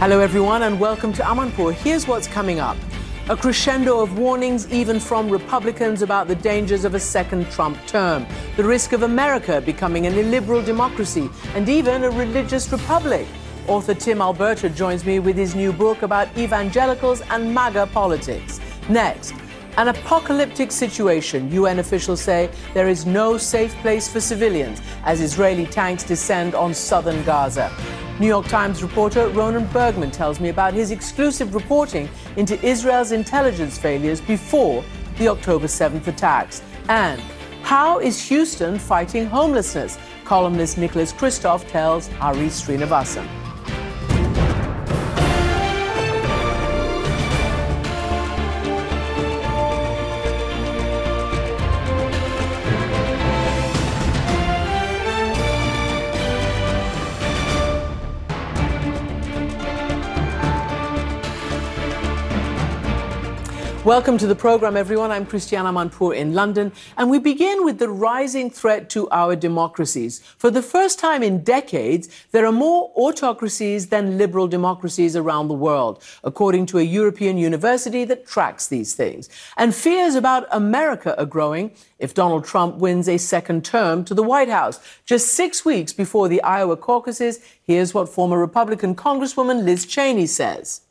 [0.00, 1.74] Hello, everyone, and welcome to Amanpour.
[1.74, 2.78] Here's what's coming up
[3.28, 8.26] a crescendo of warnings, even from Republicans, about the dangers of a second Trump term,
[8.56, 13.26] the risk of America becoming an illiberal democracy, and even a religious republic.
[13.68, 18.58] Author Tim Alberta joins me with his new book about evangelicals and MAGA politics.
[18.88, 19.34] Next,
[19.76, 21.52] an apocalyptic situation.
[21.52, 26.72] UN officials say there is no safe place for civilians as Israeli tanks descend on
[26.72, 27.70] southern Gaza.
[28.20, 33.78] New York Times reporter Ronen Bergman tells me about his exclusive reporting into Israel's intelligence
[33.78, 34.84] failures before
[35.16, 36.62] the October 7th attacks.
[36.90, 37.18] And
[37.62, 39.98] how is Houston fighting homelessness?
[40.26, 43.26] Columnist Nicholas Kristof tells Hari Sreenivasan.
[63.90, 65.10] Welcome to the program, everyone.
[65.10, 70.20] I'm Christiane Amanpour in London, and we begin with the rising threat to our democracies.
[70.38, 75.54] For the first time in decades, there are more autocracies than liberal democracies around the
[75.54, 79.28] world, according to a European university that tracks these things.
[79.56, 84.22] And fears about America are growing if Donald Trump wins a second term to the
[84.22, 84.78] White House.
[85.04, 90.82] Just six weeks before the Iowa caucuses, here's what former Republican Congresswoman Liz Cheney says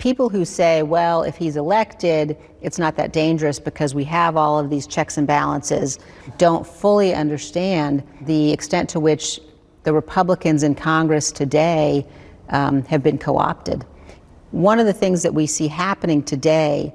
[0.00, 4.58] people who say, well, if he's elected, it's not that dangerous because we have all
[4.58, 5.98] of these checks and balances,
[6.38, 9.40] don't fully understand the extent to which
[9.84, 12.04] the Republicans in Congress today
[12.48, 13.84] um, have been co opted.
[14.50, 16.92] One of the things that we see happening today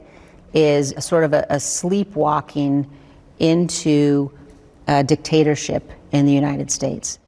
[0.54, 2.90] is a sort of a, a sleepwalking
[3.40, 4.32] into
[4.88, 7.20] a dictatorship in the United States.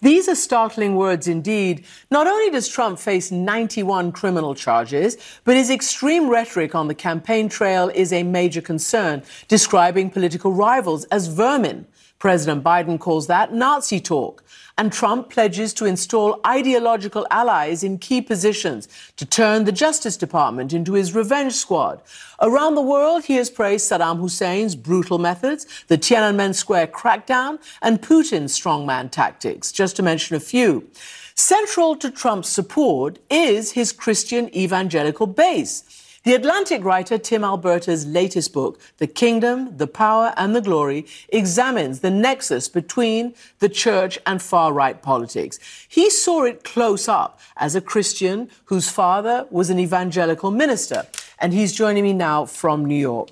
[0.00, 1.84] These are startling words indeed.
[2.10, 7.48] Not only does Trump face 91 criminal charges, but his extreme rhetoric on the campaign
[7.48, 11.86] trail is a major concern, describing political rivals as vermin.
[12.20, 14.44] President Biden calls that Nazi talk
[14.78, 20.72] and Trump pledges to install ideological allies in key positions to turn the Justice Department
[20.72, 22.00] into his revenge squad.
[22.40, 28.00] Around the world, he has praised Saddam Hussein's brutal methods, the Tiananmen Square crackdown, and
[28.00, 30.88] Putin's strongman tactics, just to mention a few.
[31.34, 35.97] Central to Trump's support is his Christian evangelical base.
[36.28, 42.00] The Atlantic writer Tim Alberta's latest book, The Kingdom, the Power, and the Glory, examines
[42.00, 45.58] the nexus between the church and far right politics.
[45.88, 51.06] He saw it close up as a Christian whose father was an evangelical minister,
[51.38, 53.30] and he's joining me now from New York.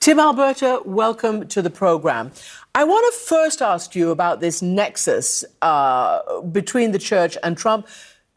[0.00, 2.32] Tim Alberta, welcome to the program.
[2.74, 7.88] I want to first ask you about this nexus uh, between the church and Trump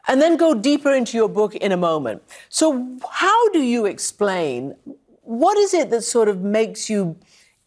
[0.08, 2.22] and then go deeper into your book in a moment.
[2.48, 4.74] So, how do you explain
[5.22, 7.16] what is it that sort of makes you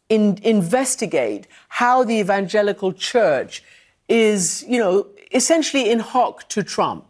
[0.09, 3.63] in, investigate how the evangelical church
[4.07, 7.05] is, you know, essentially in hock to Trump?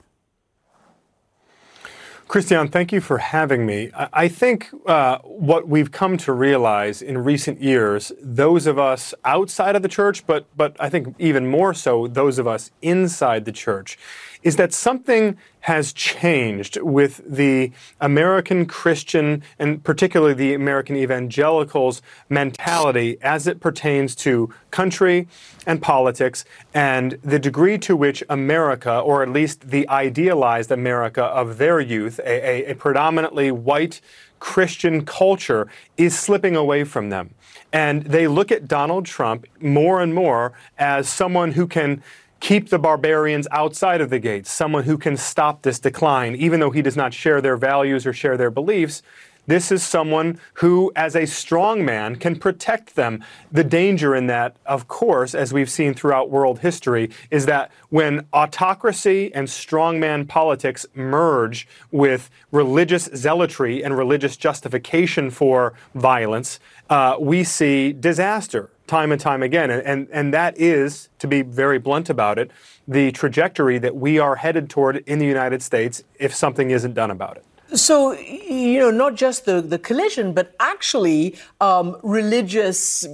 [2.27, 3.91] Christiane, thank you for having me.
[3.93, 9.75] I think uh, what we've come to realize in recent years, those of us outside
[9.75, 13.51] of the church, but but I think even more so, those of us inside the
[13.51, 13.99] church,
[14.45, 23.17] is that something has changed with the American Christian and particularly the American evangelicals mentality
[23.23, 25.27] as it pertains to country
[25.65, 26.45] and politics
[26.75, 32.19] and the degree to which America, or at least the idealized America of their youth,
[32.19, 33.99] a, a, a predominantly white
[34.39, 37.33] Christian culture is slipping away from them.
[37.73, 42.03] And they look at Donald Trump more and more as someone who can
[42.45, 46.69] keep the barbarians outside of the gates, someone who can stop this decline, even though
[46.69, 49.01] he does not share their values or share their beliefs.
[49.47, 53.23] This is someone who, as a strong man, can protect them.
[53.51, 58.27] The danger in that, of course, as we've seen throughout world history, is that when
[58.31, 66.59] autocracy and strongman politics merge with religious zealotry and religious justification for violence,
[66.91, 69.71] uh, we see disaster time and time again.
[69.71, 72.51] And, and, and that is, to be very blunt about it,
[72.87, 77.11] the trajectory that we are headed toward in the United States if something isn't done
[77.11, 77.45] about it.
[77.77, 83.05] So, you know, not just the, the collision, but actually um, religious,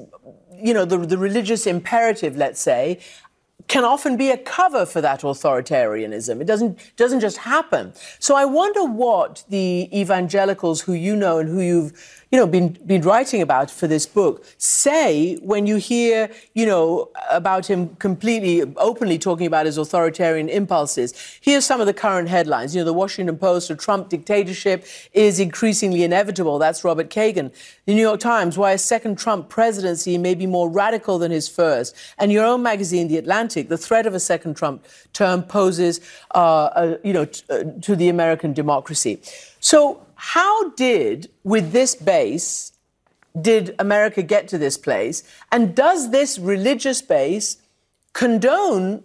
[0.53, 3.00] you know, the, the religious imperative, let's say,
[3.67, 6.41] can often be a cover for that authoritarianism.
[6.41, 7.94] It doesn't, doesn't just happen.
[8.19, 12.77] So I wonder what the evangelicals who you know and who you've you know, been,
[12.85, 18.61] been writing about for this book say when you hear, you know, about him completely
[18.77, 21.13] openly talking about his authoritarian impulses.
[21.41, 22.73] Here's some of the current headlines.
[22.73, 26.57] You know, the Washington Post, a Trump dictatorship is increasingly inevitable.
[26.57, 27.51] That's Robert Kagan.
[27.85, 31.49] The New York Times, why a second Trump presidency may be more radical than his
[31.49, 31.95] first.
[32.17, 35.99] And your own magazine, The Atlantic, the threat of a second Trump term poses,
[36.33, 39.19] uh, a, you know, t- uh, to the American democracy.
[39.59, 42.73] So how did, with this base,
[43.41, 45.23] did America get to this place?
[45.51, 47.57] And does this religious base
[48.13, 49.03] condone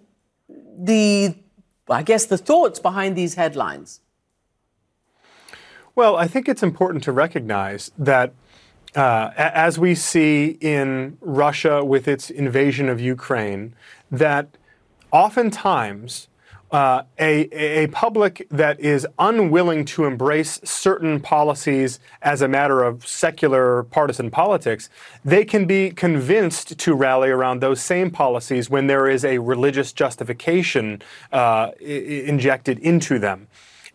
[0.78, 1.34] the,
[1.88, 4.00] I guess, the thoughts behind these headlines?
[5.94, 8.34] Well, I think it's important to recognize that
[8.94, 13.74] uh, as we see in Russia with its invasion of Ukraine,
[14.10, 14.58] that
[15.12, 16.28] oftentimes
[16.76, 23.06] uh, a, a public that is unwilling to embrace certain policies as a matter of
[23.06, 24.90] secular partisan politics,
[25.24, 29.90] they can be convinced to rally around those same policies when there is a religious
[29.90, 31.00] justification
[31.32, 33.48] uh, injected into them.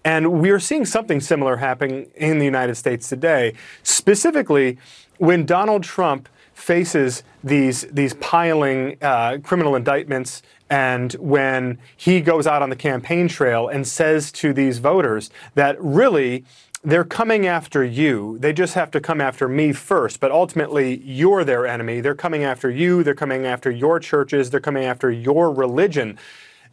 [0.03, 3.53] And we are seeing something similar happening in the United States today.
[3.83, 4.79] Specifically,
[5.19, 6.27] when Donald Trump
[6.61, 13.27] faces these these piling uh, criminal indictments, and when he goes out on the campaign
[13.27, 16.45] trail and says to these voters that really
[16.83, 18.39] they're coming after you.
[18.39, 22.01] They just have to come after me first, but ultimately you're their enemy.
[22.01, 23.03] They're coming after you.
[23.03, 24.49] They're coming after your churches.
[24.49, 26.17] They're coming after your religion.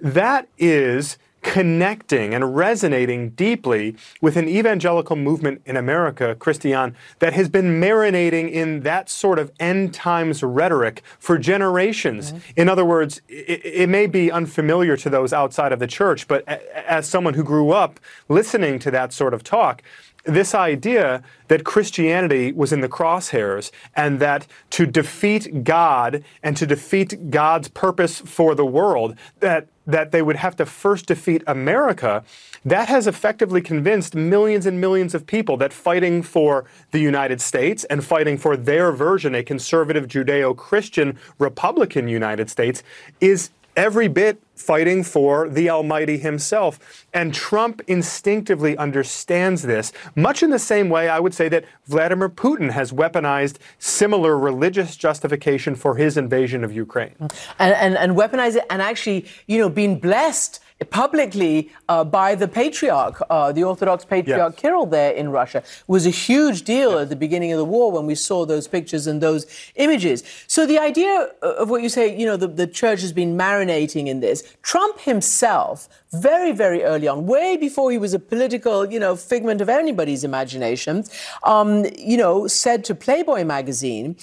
[0.01, 7.49] That is connecting and resonating deeply with an evangelical movement in America, Christiane, that has
[7.49, 12.33] been marinating in that sort of end times rhetoric for generations.
[12.57, 16.47] In other words, it, it, may be unfamiliar to those outside of the church, but
[16.47, 19.83] as someone who grew up listening to that sort of talk,
[20.25, 26.67] this idea that Christianity was in the crosshairs and that to defeat God and to
[26.67, 32.23] defeat God's purpose for the world, that that they would have to first defeat America,
[32.65, 37.85] that has effectively convinced millions and millions of people that fighting for the United States
[37.85, 42.83] and fighting for their version, a conservative Judeo Christian Republican United States,
[43.21, 47.07] is every bit fighting for the Almighty Himself.
[47.15, 52.29] And Trump instinctively understands this, much in the same way I would say that Vladimir
[52.29, 57.15] Putin has weaponized similar religious justification for his invasion of Ukraine.
[57.59, 62.47] And, and, and weaponized it and actually, you know, being blessed publicly uh, by the
[62.47, 64.61] patriarch, uh, the Orthodox patriarch yes.
[64.61, 65.63] Kirill there in Russia.
[65.87, 67.03] Was a huge deal yes.
[67.03, 70.23] at the beginning of the war when we saw those pictures and those images.
[70.47, 74.07] So the idea of what you say, you know, the, the church has been marinating
[74.07, 74.57] in this.
[74.63, 79.61] Trump himself, very, very early on, way before he was a political, you know, figment
[79.61, 81.05] of anybody's imagination,
[81.43, 84.17] um, you know, said to Playboy magazine,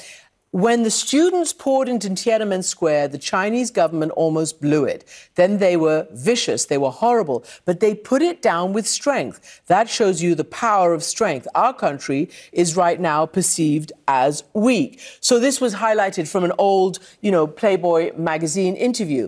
[0.55, 5.03] when the students poured into Tiananmen Square, the Chinese government almost blew it.
[5.35, 9.61] Then they were vicious, they were horrible, but they put it down with strength.
[9.67, 11.45] That shows you the power of strength.
[11.55, 15.01] Our country is right now perceived as weak.
[15.19, 19.27] So this was highlighted from an old, you know, Playboy magazine interview.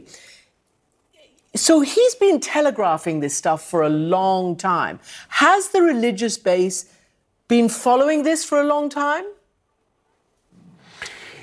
[1.56, 5.02] So he's been telegraphing this stuff for a long time.
[5.28, 6.86] Has the religious base
[7.50, 9.26] been following this for a long time?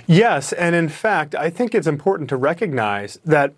[0.07, 3.55] Yes, and in fact, I think it's important to recognize that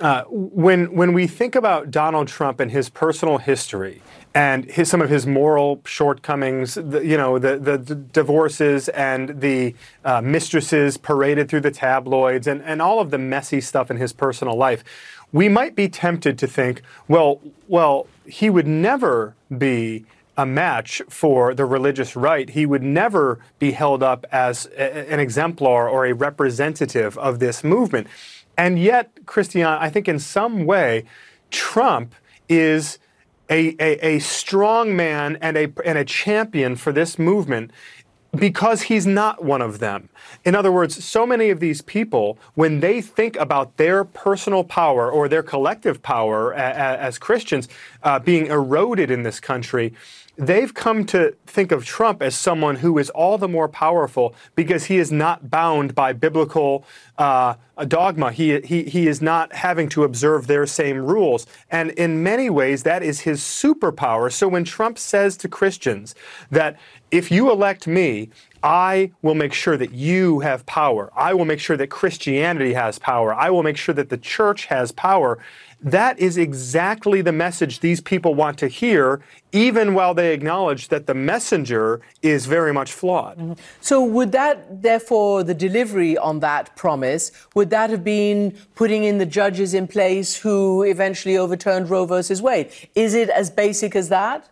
[0.00, 4.00] uh, when when we think about Donald Trump and his personal history
[4.34, 9.40] and his, some of his moral shortcomings, the, you know, the, the, the, divorces and
[9.40, 13.96] the uh, mistresses paraded through the tabloids and, and all of the messy stuff in
[13.96, 14.84] his personal life,
[15.32, 20.06] we might be tempted to think, well, well, he would never be
[20.36, 22.48] a match for the religious right.
[22.50, 27.62] He would never be held up as a, an exemplar or a representative of this
[27.62, 28.06] movement.
[28.56, 31.04] And yet, Christiane, I think in some way,
[31.50, 32.14] Trump
[32.48, 32.98] is
[33.48, 37.72] a, a, a strong man and a, and a champion for this movement
[38.34, 40.08] because he's not one of them.
[40.44, 45.10] In other words, so many of these people, when they think about their personal power
[45.10, 47.68] or their collective power as Christians
[48.02, 49.92] uh, being eroded in this country,
[50.40, 54.86] they've come to think of Trump as someone who is all the more powerful because
[54.86, 56.84] he is not bound by biblical
[57.18, 57.54] uh,
[57.86, 58.32] dogma.
[58.32, 61.46] He, he, he is not having to observe their same rules.
[61.70, 64.32] And in many ways, that is his superpower.
[64.32, 66.14] So when Trump says to Christians
[66.50, 66.80] that
[67.10, 68.30] if you elect me,
[68.62, 71.10] I will make sure that you have power.
[71.16, 73.34] I will make sure that Christianity has power.
[73.34, 75.38] I will make sure that the church has power.
[75.82, 79.22] That is exactly the message these people want to hear,
[79.52, 83.38] even while they acknowledge that the messenger is very much flawed.
[83.38, 83.52] Mm-hmm.
[83.80, 89.18] So, would that, therefore, the delivery on that promise, would that have been putting in
[89.18, 92.70] the judges in place who eventually overturned Roe versus Wade?
[92.94, 94.48] Is it as basic as that?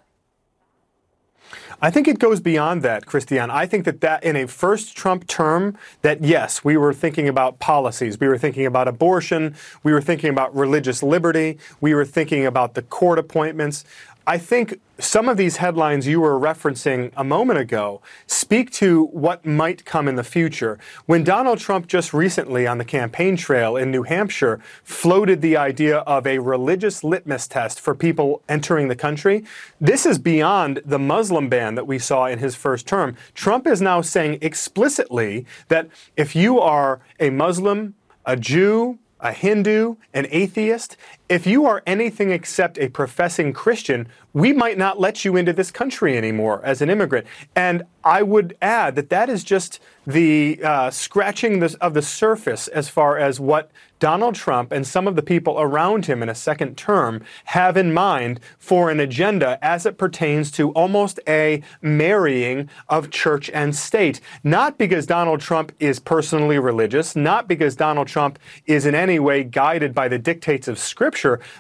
[1.80, 3.52] I think it goes beyond that, Christiane.
[3.52, 7.60] I think that that in a first Trump term, that yes, we were thinking about
[7.60, 8.18] policies.
[8.18, 9.54] We were thinking about abortion.
[9.84, 11.56] We were thinking about religious liberty.
[11.80, 13.84] We were thinking about the court appointments.
[14.28, 19.46] I think some of these headlines you were referencing a moment ago speak to what
[19.46, 20.78] might come in the future.
[21.06, 26.00] When Donald Trump just recently on the campaign trail in New Hampshire floated the idea
[26.00, 29.44] of a religious litmus test for people entering the country,
[29.80, 33.16] this is beyond the Muslim ban that we saw in his first term.
[33.32, 37.94] Trump is now saying explicitly that if you are a Muslim,
[38.26, 40.96] a Jew, a Hindu, an atheist,
[41.28, 45.70] if you are anything except a professing Christian, we might not let you into this
[45.70, 47.26] country anymore as an immigrant.
[47.54, 52.88] And I would add that that is just the uh, scratching of the surface as
[52.88, 56.76] far as what Donald Trump and some of the people around him in a second
[56.76, 63.10] term have in mind for an agenda as it pertains to almost a marrying of
[63.10, 64.20] church and state.
[64.44, 69.42] Not because Donald Trump is personally religious, not because Donald Trump is in any way
[69.42, 71.17] guided by the dictates of Scripture,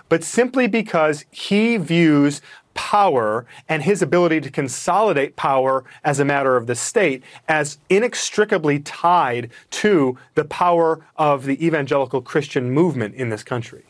[0.08, 2.40] but simply because he views
[2.74, 8.78] power and his ability to consolidate power as a matter of the state as inextricably
[8.78, 13.82] tied to the power of the evangelical Christian movement in this country.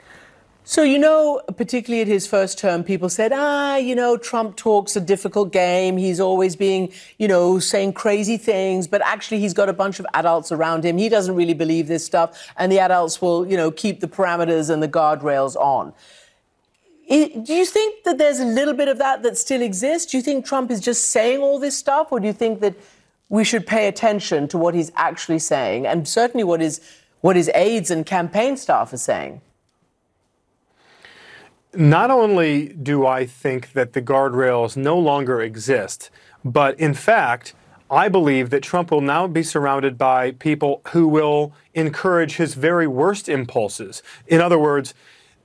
[0.71, 4.97] So, you know, particularly at his first term, people said, ah, you know, Trump talks
[4.97, 5.97] a difficult game.
[5.97, 10.05] He's always being, you know, saying crazy things, but actually he's got a bunch of
[10.13, 10.99] adults around him.
[10.99, 14.69] He doesn't really believe this stuff, and the adults will, you know, keep the parameters
[14.69, 15.95] and the guardrails on.
[17.09, 20.13] Do you think that there's a little bit of that that still exists?
[20.13, 22.75] Do you think Trump is just saying all this stuff, or do you think that
[23.31, 26.83] we should pay attention to what he's actually saying, and certainly what his
[27.23, 29.41] what his aides and campaign staff are saying?
[31.75, 36.11] Not only do I think that the guardrails no longer exist,
[36.43, 37.55] but in fact,
[37.91, 42.87] I believe that Trump will now be surrounded by people who will encourage his very
[42.87, 44.03] worst impulses.
[44.27, 44.95] In other words,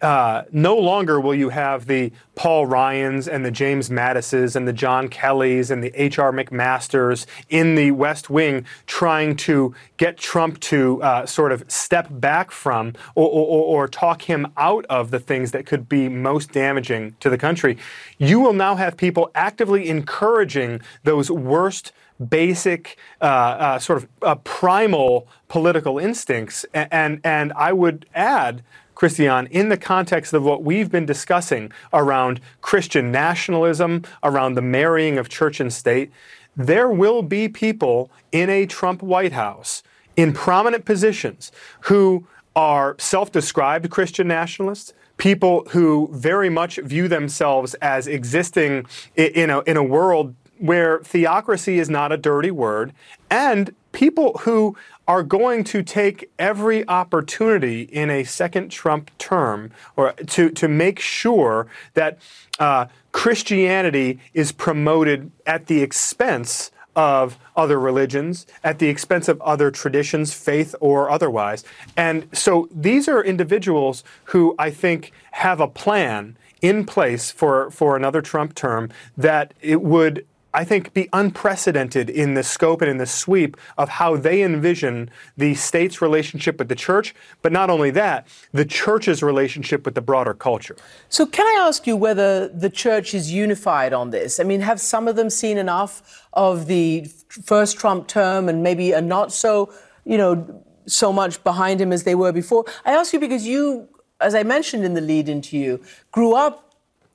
[0.03, 4.74] uh, no longer will you have the Paul Ryans and the James Mattises and the
[4.74, 6.33] John Kellys and the H.R.
[6.33, 12.51] McMasters in the West Wing trying to get Trump to uh, sort of step back
[12.51, 17.15] from or, or, or talk him out of the things that could be most damaging
[17.22, 17.77] to the country.
[18.17, 21.93] You will now have people actively encouraging those worst
[22.29, 26.65] basic, uh, uh, sort of uh, primal political instincts.
[26.74, 28.63] And, and I would add
[29.03, 35.17] Christiane, in the context of what we've been discussing around Christian nationalism, around the marrying
[35.17, 36.10] of church and state,
[36.55, 39.83] there will be people in a Trump White House
[40.15, 47.74] in prominent positions who are self described Christian nationalists, people who very much view themselves
[47.81, 48.86] as existing
[49.17, 52.93] in a, in a world where theocracy is not a dirty word,
[53.29, 60.13] and people who are going to take every opportunity in a second Trump term or
[60.13, 62.17] to, to make sure that
[62.60, 69.72] uh, Christianity is promoted at the expense of other religions, at the expense of other
[69.72, 71.63] traditions, faith or otherwise.
[71.98, 77.98] And so these are individuals who I think have a plan in place for, for
[77.98, 82.98] another Trump term that it would I think, be unprecedented in the scope and in
[82.98, 87.89] the sweep of how they envision the state's relationship with the church, but not only
[87.91, 90.75] that, the church's relationship with the broader culture.
[91.10, 94.39] So, can I ask you whether the church is unified on this?
[94.39, 98.93] I mean, have some of them seen enough of the first Trump term and maybe
[98.93, 99.74] are not so,
[100.05, 102.65] you know, so much behind him as they were before?
[102.86, 103.88] I ask you because you,
[104.22, 105.81] as I mentioned in the lead into you,
[106.12, 106.62] grew up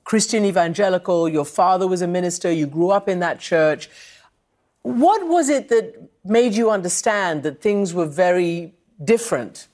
[0.09, 3.91] Christian evangelical, your father was a minister, you grew up in that church.
[4.81, 8.73] What was it that made you understand that things were very
[9.03, 9.67] different?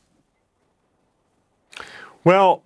[2.25, 2.63] Well,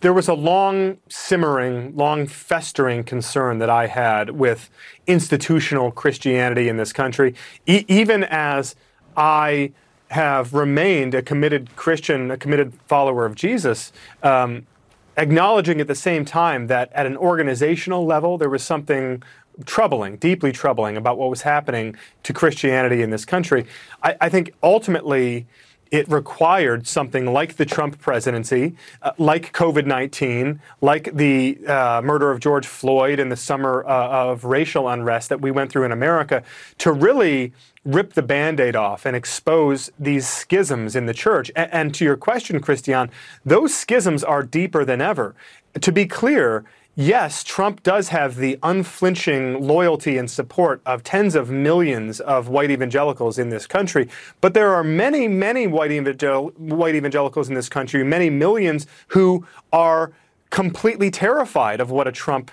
[0.00, 4.70] there was a long simmering, long festering concern that I had with
[5.06, 8.74] institutional Christianity in this country, e- even as
[9.16, 9.70] I
[10.08, 13.92] have remained a committed Christian, a committed follower of Jesus.
[14.24, 14.66] Um,
[15.16, 19.22] acknowledging at the same time that at an organizational level, there was something
[19.64, 23.66] troubling, deeply troubling about what was happening to Christianity in this country.
[24.02, 25.46] I, I think ultimately,
[25.90, 32.30] it required something like the Trump presidency, uh, like COVID 19, like the uh, murder
[32.30, 35.92] of George Floyd in the summer uh, of racial unrest that we went through in
[35.92, 36.42] America,
[36.78, 37.52] to really
[37.84, 41.50] rip the band aid off and expose these schisms in the church.
[41.54, 43.10] And, and to your question, Christiane,
[43.44, 45.34] those schisms are deeper than ever.
[45.80, 46.64] To be clear,
[46.96, 52.70] yes, Trump does have the unflinching loyalty and support of tens of millions of white
[52.70, 54.08] evangelicals in this country,
[54.40, 59.46] but there are many, many white, evangel- white evangelicals in this country, many millions who
[59.72, 60.12] are
[60.50, 62.50] completely terrified of what a Trump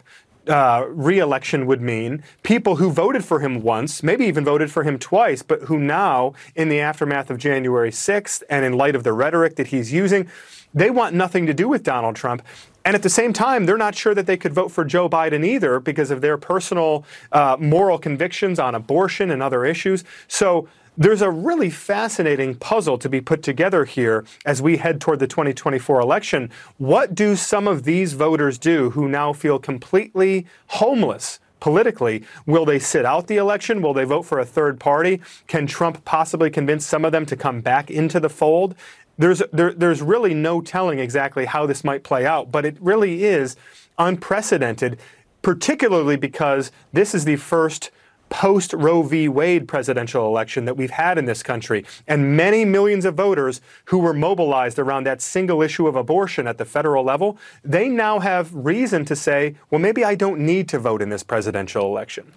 [0.47, 2.23] uh, re-election would mean.
[2.43, 6.33] People who voted for him once, maybe even voted for him twice, but who now,
[6.55, 10.27] in the aftermath of January 6th and in light of the rhetoric that he's using,
[10.73, 12.41] they want nothing to do with Donald Trump.
[12.83, 15.45] And at the same time, they're not sure that they could vote for Joe Biden
[15.45, 20.03] either because of their personal uh, moral convictions on abortion and other issues.
[20.27, 25.19] So there's a really fascinating puzzle to be put together here as we head toward
[25.19, 26.49] the 2024 election.
[26.77, 31.39] What do some of these voters do who now feel completely homeless?
[31.61, 32.23] politically.
[32.45, 33.81] Will they sit out the election?
[33.81, 35.21] Will they vote for a third party?
[35.47, 38.75] Can Trump possibly convince some of them to come back into the fold?
[39.21, 43.23] There's, there, there's really no telling exactly how this might play out, but it really
[43.23, 43.55] is
[43.99, 44.99] unprecedented,
[45.43, 47.91] particularly because this is the first
[48.31, 49.27] post Roe v.
[49.27, 51.85] Wade presidential election that we've had in this country.
[52.07, 56.57] And many millions of voters who were mobilized around that single issue of abortion at
[56.57, 60.79] the federal level, they now have reason to say, well, maybe I don't need to
[60.79, 62.31] vote in this presidential election.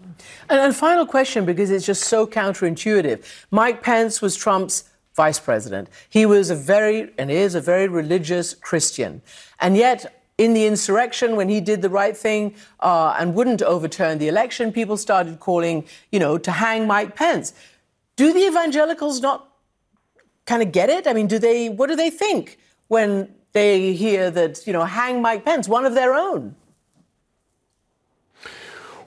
[0.51, 3.25] And, and final question, because it's just so counterintuitive.
[3.51, 5.88] Mike Pence was Trump's vice president.
[6.09, 9.22] He was a very, and is a very religious Christiane.
[9.61, 14.18] And yet, in the insurrection, when he did the right thing uh, and wouldn't overturn
[14.18, 17.55] the election, people started calling, you know, to hang Mike Pence.
[18.16, 19.48] Do the evangelicals not
[20.46, 21.07] kind of get it?
[21.07, 21.68] I mean, do they?
[21.68, 25.94] What do they think when they hear that, you know, hang Mike Pence, one of
[25.94, 26.57] their own?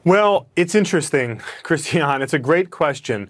[0.06, 2.22] Well, it's interesting, Christian.
[2.22, 3.30] It's a great question.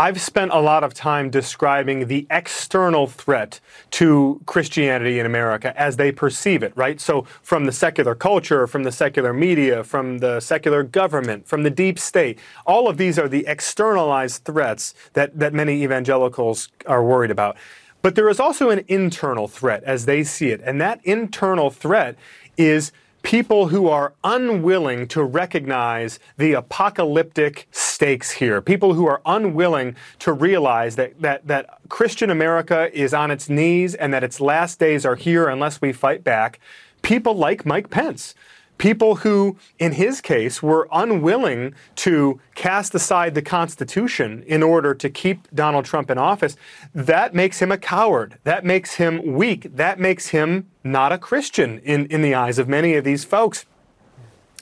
[0.00, 3.60] I've spent a lot of time describing the external threat
[3.90, 6.98] to Christianity in America as they perceive it, right?
[6.98, 11.68] So, from the secular culture, from the secular media, from the secular government, from the
[11.68, 17.30] deep state, all of these are the externalized threats that, that many evangelicals are worried
[17.30, 17.58] about.
[18.00, 22.16] But there is also an internal threat as they see it, and that internal threat
[22.56, 22.90] is
[23.22, 30.32] people who are unwilling to recognize the apocalyptic stakes here, people who are unwilling to
[30.32, 35.04] realize that, that, that Christian America is on its knees and that its last days
[35.04, 36.60] are here unless we fight back,
[37.02, 38.34] people like Mike Pence
[38.80, 45.10] people who, in his case, were unwilling to cast aside the Constitution in order to
[45.10, 46.56] keep Donald Trump in office,
[46.94, 48.38] that makes him a coward.
[48.44, 49.76] That makes him weak.
[49.76, 53.66] That makes him not a Christiane in, in the eyes of many of these folks.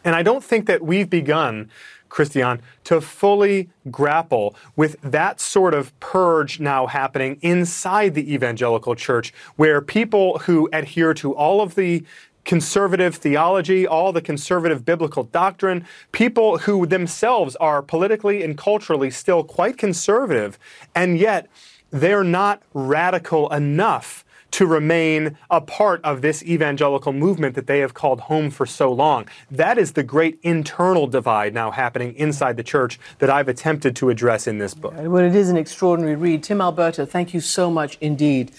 [0.04, 1.70] And I don't think that we've begun,
[2.08, 9.32] Christian, to fully grapple with that sort of purge now happening inside the evangelical church,
[9.54, 12.04] where people who adhere to all of the
[12.48, 19.44] conservative theology, all the conservative biblical doctrine, people who themselves are politically and culturally still
[19.44, 20.58] quite conservative,
[20.94, 21.46] and yet
[21.90, 27.92] they're not radical enough to remain a part of this evangelical movement that they have
[27.92, 29.28] called home for so long.
[29.50, 34.08] That is the great internal divide now happening inside the church that I've attempted to
[34.08, 34.94] address in this book.
[34.96, 36.42] Well, it is an extraordinary read.
[36.42, 38.52] Tim Alberta, thank you so much indeed.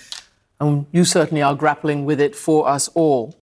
[0.59, 3.39] And you certainly are grappling with it for us all.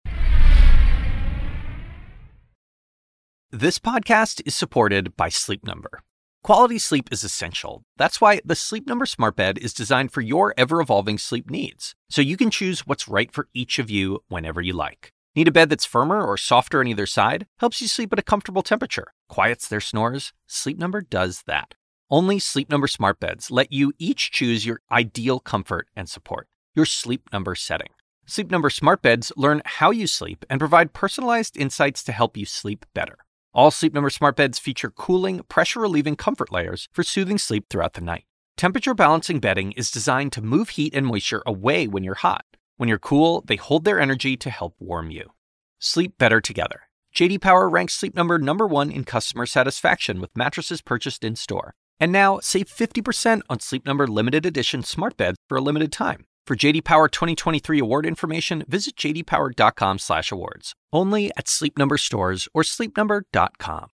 [3.53, 6.03] This podcast is supported by Sleep Number.
[6.43, 7.85] Quality sleep is essential.
[7.97, 11.95] That's why the Sleep Number Smart Bed is designed for your ever evolving sleep needs,
[12.11, 15.13] so you can choose what's right for each of you whenever you like.
[15.37, 17.47] Need a bed that's firmer or softer on either side?
[17.61, 20.33] Helps you sleep at a comfortable temperature, quiets their snores?
[20.47, 21.75] Sleep Number does that.
[22.11, 26.87] Only Sleep Number Smart Beds let you each choose your ideal comfort and support, your
[26.87, 27.89] Sleep Number setting.
[28.27, 32.47] Sleep Number Smart Beds learn how you sleep and provide personalized insights to help you
[32.47, 33.19] sleep better.
[33.53, 37.93] All Sleep Number smart beds feature cooling, pressure relieving comfort layers for soothing sleep throughout
[37.93, 38.25] the night.
[38.57, 42.45] Temperature balancing bedding is designed to move heat and moisture away when you're hot.
[42.77, 45.31] When you're cool, they hold their energy to help warm you.
[45.79, 46.83] Sleep better together.
[47.15, 51.75] JD Power ranks Sleep Number number 1 in customer satisfaction with mattresses purchased in-store.
[52.01, 56.27] And now, save 50% on Sleep Number limited edition smart beds for a limited time.
[56.47, 60.73] For JD Power 2023 award information, visit jdpower.com/awards.
[60.93, 63.89] Only at Sleep Number stores or sleepnumber.com.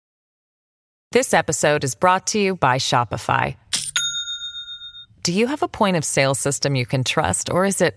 [1.12, 3.56] This episode is brought to you by Shopify.
[5.22, 7.94] Do you have a point of sale system you can trust, or is it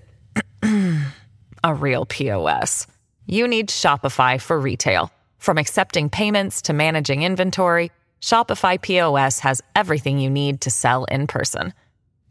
[1.64, 2.86] a real POS?
[3.26, 5.12] You need Shopify for retail.
[5.40, 11.28] From accepting payments to managing inventory, Shopify POS has everything you need to sell in
[11.28, 11.74] person.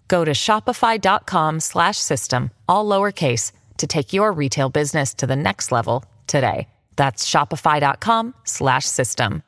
[0.09, 5.73] Go to shopify.com slash system, all lowercase, to take your retail business to the next
[5.73, 6.69] level today.
[6.97, 9.43] That's shopify.com slash system.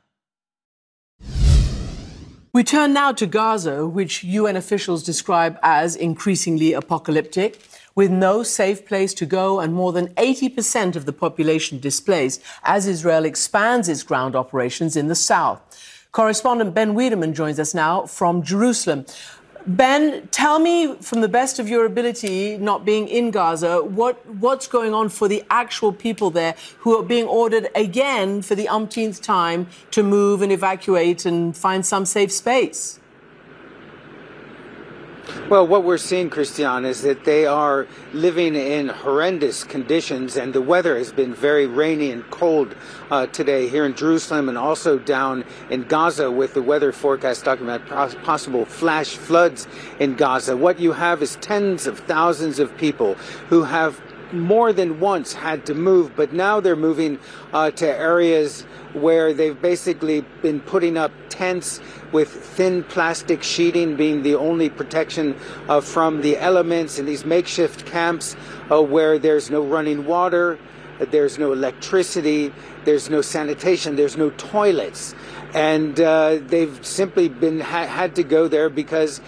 [2.54, 7.60] We turn now to Gaza, which UN officials describe as increasingly apocalyptic,
[7.96, 12.86] with no safe place to go and more than 80% of the population displaced as
[12.86, 15.60] Israel expands its ground operations in the south.
[16.12, 19.04] Correspondent Ben Wedeman joins us now from Jerusalem.
[19.66, 24.66] Ben, tell me from the best of your ability, not being in Gaza, what, what's
[24.66, 29.22] going on for the actual people there who are being ordered again for the umpteenth
[29.22, 33.00] time to move and evacuate and find some safe space?
[35.48, 40.60] Well, what we're seeing, Christiane, is that they are living in horrendous conditions, and the
[40.60, 42.74] weather has been very rainy and cold
[43.10, 47.68] uh, today here in Jerusalem and also down in Gaza with the weather forecast talking
[47.68, 47.86] about
[48.22, 49.66] possible flash floods
[49.98, 50.56] in Gaza.
[50.56, 53.14] What you have is tens of thousands of people
[53.48, 54.00] who have
[54.34, 57.18] more than once had to move, but now they're moving
[57.52, 61.80] uh, to areas where they've basically been putting up tents
[62.12, 65.36] with thin plastic sheeting being the only protection
[65.68, 68.36] uh, from the elements in these makeshift camps
[68.70, 70.58] uh, where there's no running water,
[71.10, 72.52] there's no electricity,
[72.84, 75.14] there's no sanitation, there's no toilets.
[75.54, 79.20] And uh, they've simply been ha- had to go there because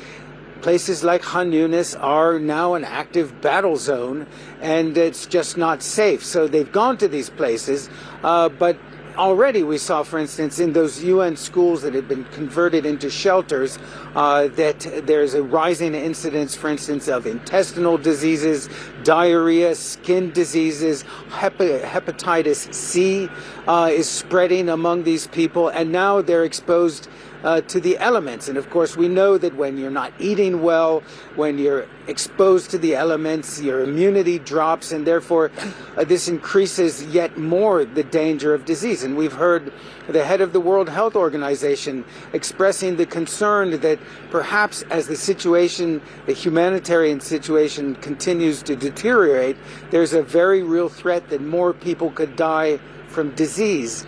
[0.67, 4.27] places like Khan Yunis are now an active battle zone
[4.61, 6.25] and it's just not safe.
[6.25, 7.89] So they've gone to these places,
[8.25, 8.77] uh, but
[9.17, 13.79] already we saw, for instance, in those UN schools that had been converted into shelters,
[14.17, 18.69] uh, that there's a rising incidence, for instance, of intestinal diseases,
[19.05, 23.29] diarrhea, skin diseases, hepatitis C
[23.69, 27.09] uh, is spreading among these people, and now they're exposed
[27.45, 28.49] uh, to the elements.
[28.49, 31.03] And of course, we know that when you're not eating well,
[31.35, 35.51] when you're exposed to the elements, your immunity drops, and therefore
[35.97, 39.03] uh, this increases yet more the danger of disease.
[39.03, 39.73] And we've heard
[40.09, 43.99] the head of the World Health Organization expressing the concern that
[44.31, 49.57] perhaps as the situation, the humanitarian situation continues to deteriorate,
[49.91, 54.07] there's a very real threat that more people could die from disease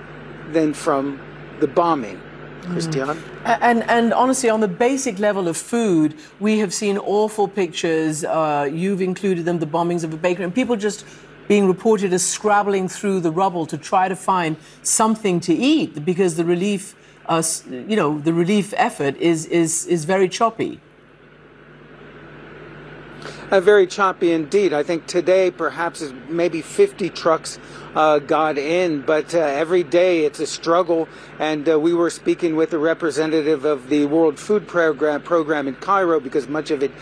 [0.53, 1.21] than from
[1.61, 2.21] the bombing.
[2.69, 3.17] Christiane?
[3.17, 3.59] Mm.
[3.61, 8.25] And, and honestly, on the basic level of food, we have seen awful pictures.
[8.25, 11.05] Uh, you've included them, the bombings of a bakery, and people just
[11.49, 16.37] being reported as scrabbling through the rubble to try to find something to eat because
[16.37, 16.95] the relief,
[17.27, 20.81] uh, you know, the relief effort is, is, is very choppy.
[23.51, 24.73] Uh, very choppy indeed.
[24.73, 27.59] I think today perhaps maybe 50 trucks
[27.95, 31.09] uh, got in, but uh, every day it's a struggle.
[31.39, 35.77] And uh, we were speaking with a representative of the World Food Program program in
[35.77, 36.93] Cairo because much of it,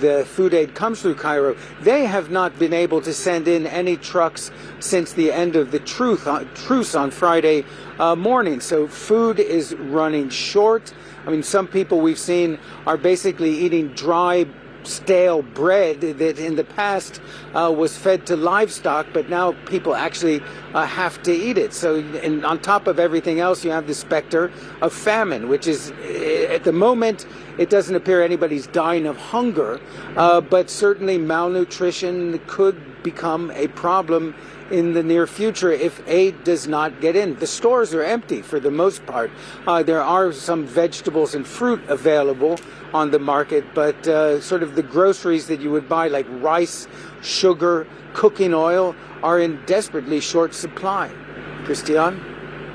[0.00, 1.56] the food aid comes through Cairo.
[1.80, 5.78] They have not been able to send in any trucks since the end of the
[5.78, 7.64] truth uh, truce on Friday
[7.98, 8.60] uh, morning.
[8.60, 10.92] So food is running short.
[11.26, 14.46] I mean, some people we've seen are basically eating dry
[14.84, 17.20] stale bread that in the past
[17.54, 20.42] uh, was fed to livestock, but now people actually
[20.74, 21.72] uh, have to eat it.
[21.72, 25.92] So, and on top of everything else, you have the specter of famine, which is
[26.02, 27.26] eh, at the moment
[27.58, 29.80] it doesn't appear anybody's dying of hunger,
[30.16, 34.34] uh, but certainly malnutrition could become a problem
[34.70, 37.36] in the near future if aid does not get in.
[37.36, 39.30] The stores are empty for the most part.
[39.66, 42.58] Uh, there are some vegetables and fruit available
[42.94, 46.88] on the market, but uh, sort of the groceries that you would buy, like rice,
[47.22, 51.10] sugar, cooking oil, are in desperately short supply.
[51.64, 52.20] Christiane?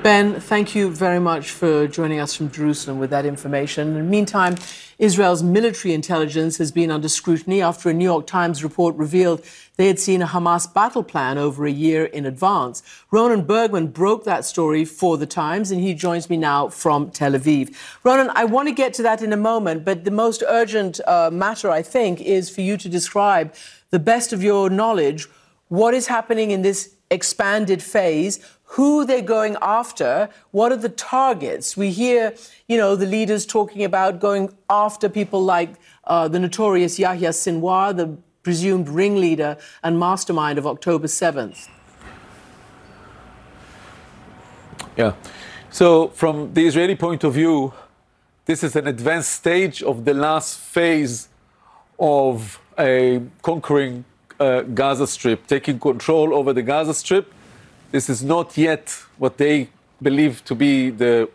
[0.02, 3.88] Ben, thank you very much for joining us from Jerusalem with that information.
[3.88, 4.54] In the meantime,
[4.98, 9.44] Israel's military intelligence has been under scrutiny after a New York Times report revealed
[9.76, 12.82] they had seen a Hamas battle plan over a year in advance.
[13.12, 17.32] Ronen Bergman broke that story for the Times, and he joins me now from Tel
[17.32, 17.76] Aviv.
[18.04, 21.30] Ronen, I want to get to that in a moment, but the most urgent uh,
[21.32, 23.54] matter, I think, is for you to describe
[23.90, 25.28] the best of your knowledge
[25.68, 28.40] what is happening in this expanded phase
[28.72, 31.76] who they're going after, what are the targets.
[31.76, 32.34] We hear,
[32.68, 35.70] you know, the leaders talking about going after people like
[36.04, 41.68] uh, the notorious Yahya Sinwar, the presumed ringleader and mastermind of October 7th.
[44.96, 45.14] Yeah.
[45.70, 47.72] So, from the Israeli point of view,
[48.44, 51.28] this is an advanced stage of the last phase
[51.98, 54.04] of a conquering
[54.38, 57.32] uh, Gaza Strip, taking control over the Gaza Strip
[57.90, 59.68] this is not yet what they
[60.02, 61.28] believe to be the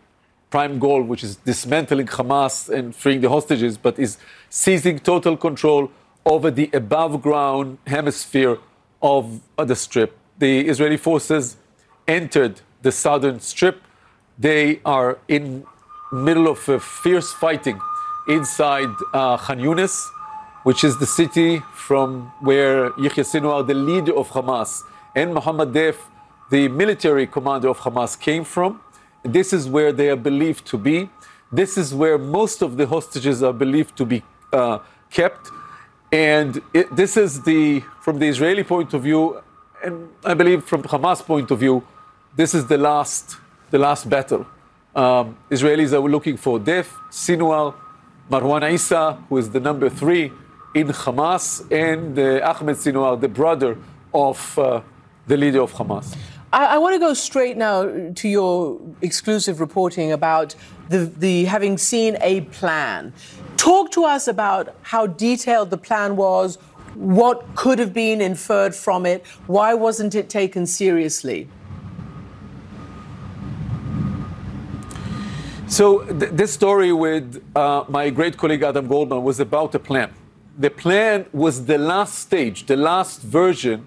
[0.50, 4.18] prime goal, which is dismantling Hamas and freeing the hostages, but is
[4.50, 5.90] seizing total control
[6.24, 8.58] over the above ground hemisphere
[9.02, 10.16] of the strip.
[10.38, 11.56] The Israeli forces
[12.06, 13.82] entered the southern strip.
[14.38, 15.66] They are in
[16.12, 17.80] middle of a fierce fighting
[18.28, 20.06] inside uh, Khan Yunis,
[20.64, 24.82] which is the city from where Yahya Sinwar, the leader of Hamas,
[25.14, 25.96] and Mohammed Deif,
[26.50, 28.80] the military commander of Hamas came from.
[29.22, 31.10] This is where they are believed to be.
[31.52, 34.22] This is where most of the hostages are believed to be
[34.52, 34.78] uh,
[35.10, 35.50] kept.
[36.10, 39.40] And it, this is the, from the Israeli point of view,
[39.82, 41.86] and I believe from Hamas point of view,
[42.36, 43.36] this is the last,
[43.70, 44.46] the last battle.
[44.96, 47.74] Um, Israelis are looking for Deif, Sinwar,
[48.30, 50.32] Marwan Isa, who is the number three
[50.74, 53.78] in Hamas, and uh, Ahmed Sinwar, the brother
[54.12, 54.80] of uh,
[55.26, 56.16] the leader of Hamas.
[56.52, 60.54] I, I want to go straight now to your exclusive reporting about
[60.88, 63.12] the, the having seen a plan.
[63.56, 66.58] Talk to us about how detailed the plan was,
[66.94, 71.48] what could have been inferred from it, why wasn't it taken seriously?
[75.66, 80.12] So, th- this story with uh, my great colleague Adam Goldman was about a plan.
[80.56, 83.86] The plan was the last stage, the last version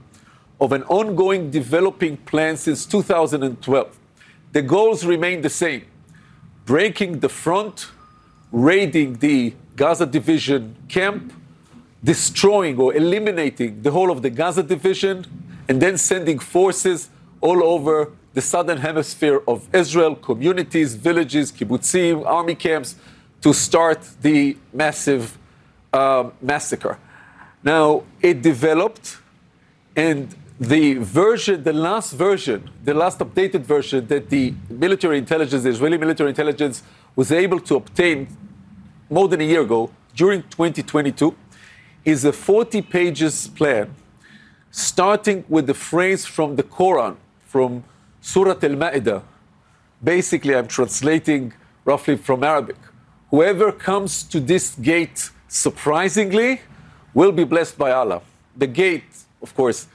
[0.60, 3.98] of an ongoing developing plan since 2012.
[4.52, 5.86] The goals remain the same
[6.66, 7.88] breaking the front,
[8.52, 11.32] raiding the Gaza division camp,
[12.04, 15.26] destroying or eliminating the whole of the Gaza division,
[15.70, 22.56] and then sending forces all over the southern hemisphere of Israel, communities, villages, kibbutzim, army
[22.56, 22.96] camps,
[23.42, 25.38] to start the massive
[25.94, 26.98] uh, massacre.
[27.64, 29.18] Now, it developed,
[29.96, 35.70] and the version, the last version, the last updated version that the military intelligence, the
[35.70, 36.84] Israeli military intelligence,
[37.16, 38.28] was able to obtain
[39.10, 41.36] more than a year ago, during 2022,
[42.04, 43.94] is a 40 pages plan,
[44.72, 47.84] starting with the phrase from the Quran, from
[48.22, 49.24] Surah Al Ma'idah.
[50.04, 51.54] Basically, I'm translating
[51.86, 52.78] roughly from Arabic.
[53.30, 56.62] Whoever comes to this gate surprisingly
[57.14, 58.22] will be blessed by Allah.
[58.56, 59.04] The gate,
[59.42, 59.88] of course,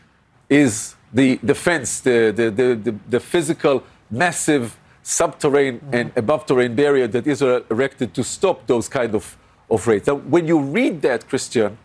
[0.49, 5.95] is the defense, the, the, the, the, physical, massive subterranean mm-hmm.
[5.95, 9.37] and above terrain barrier that Israel erected to stop those kind of,
[9.71, 10.07] of raids.
[10.07, 11.77] Now, when you read that, Christiane,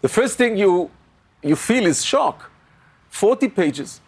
[0.00, 0.90] the first thing you,
[1.42, 2.50] you feel is shock.
[3.10, 4.00] 40 pages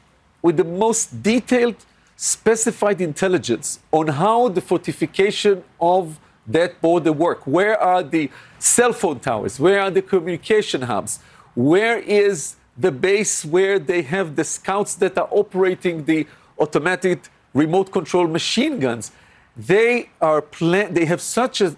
[0.43, 1.77] with the most detailed,
[2.17, 7.47] specified intelligence on how the fortification of that border work.
[7.47, 9.59] Where are the cell phone towers?
[9.59, 11.21] Where are the communication hubs?
[11.55, 16.27] Where is the base where they have the scouts that are operating the
[16.59, 17.21] automatic
[17.55, 19.13] remote control machine guns.
[19.57, 21.75] They are plan- they have such a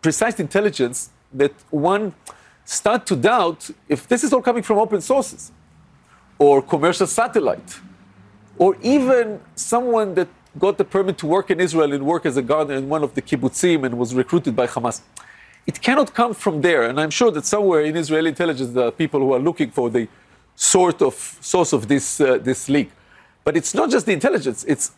[0.00, 2.14] precise intelligence that one
[2.64, 5.50] start to doubt if this is all coming from open sources
[6.38, 7.70] or commercial satellite
[8.58, 12.42] or even someone that got the permit to work in Israel and work as a
[12.42, 15.00] gardener in one of the kibbutzim and was recruited by Hamas.
[15.66, 16.82] It cannot come from there.
[16.88, 19.90] And I'm sure that somewhere in Israeli intelligence, there are people who are looking for
[19.90, 20.08] the
[20.56, 22.90] sort of source of this, uh, this leak.
[23.44, 24.92] But it's not just the intelligence, it's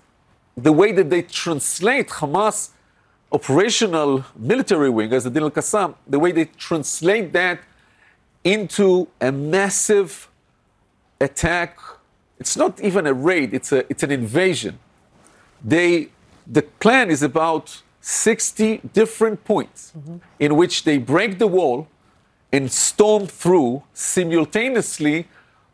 [0.56, 2.70] the way that they translate Hamas
[3.32, 7.60] operational military wing, as the Din al Qassam, the way they translate that
[8.42, 10.28] into a massive
[11.20, 11.78] attack.
[12.38, 14.78] It's not even a raid, it's, a, it's an invasion.
[15.64, 16.08] They,
[16.46, 20.16] the plan is about 60 different points mm-hmm.
[20.38, 21.86] in which they break the wall
[22.52, 25.28] and storm through simultaneously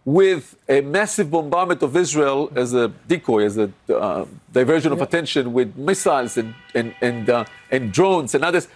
[0.04, 5.52] with a massive bombardment of Israel as a decoy, as a uh, diversion of attention
[5.52, 8.68] with missiles and, and, and, uh, and drones and others,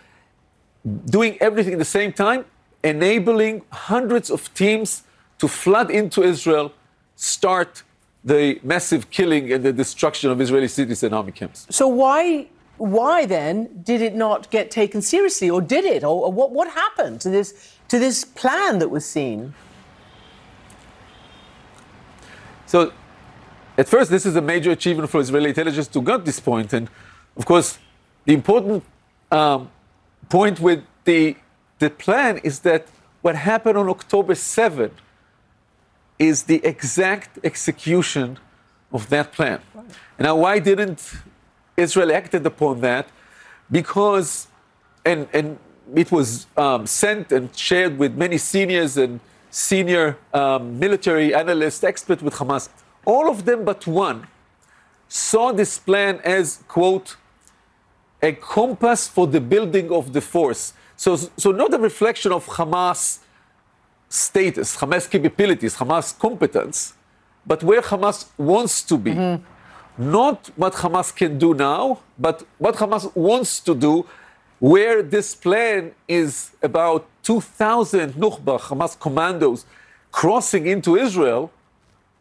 [1.05, 2.45] doing everything at the same time,
[2.83, 5.05] enabling hundreds of teams
[5.39, 6.73] to flood into Israel,
[7.15, 7.85] start
[8.25, 11.67] the massive killing and the destruction of Israeli cities and army camps.
[11.71, 16.33] So why why then did it not get taken seriously, or did it, or, or
[16.33, 19.55] what what happened to this to this plan that was seen?
[22.71, 22.93] So,
[23.77, 26.41] at first, this is a major achievement for Israeli intelligence to get this.
[26.47, 26.89] And
[27.37, 27.79] of course,
[28.25, 28.85] the important
[29.33, 29.71] um,
[30.29, 31.37] point with the,
[31.81, 32.87] the plan is that
[33.23, 34.93] what happened on October 7
[36.21, 38.39] is the exact execution
[38.93, 39.61] of that plan.
[39.75, 39.87] Right.
[40.19, 41.15] Now, why didn't
[41.77, 43.09] Israel acted upon that?
[43.71, 44.47] Because,
[45.05, 45.59] and, and
[45.95, 49.19] it was um, sent and shared with many seniors and
[49.51, 52.69] senior um, military analysts, expert with Hamas,
[53.07, 54.27] all of them but one
[55.09, 57.17] saw this plan as, quote,
[58.23, 60.75] a compass for the building of the force.
[60.97, 63.21] So, so not a reflection of Hamas
[64.11, 66.95] status, Hamas capabilities, Hamas competence,
[67.47, 69.13] but where Hamas wants to be.
[69.13, 70.11] Mm-hmm.
[70.11, 74.07] Not what Hamas can do now, but what Hamas wants to do
[74.59, 79.65] where this plan is about 2,000 Nukhba, Hamas commandos,
[80.13, 81.51] crossing into Israel,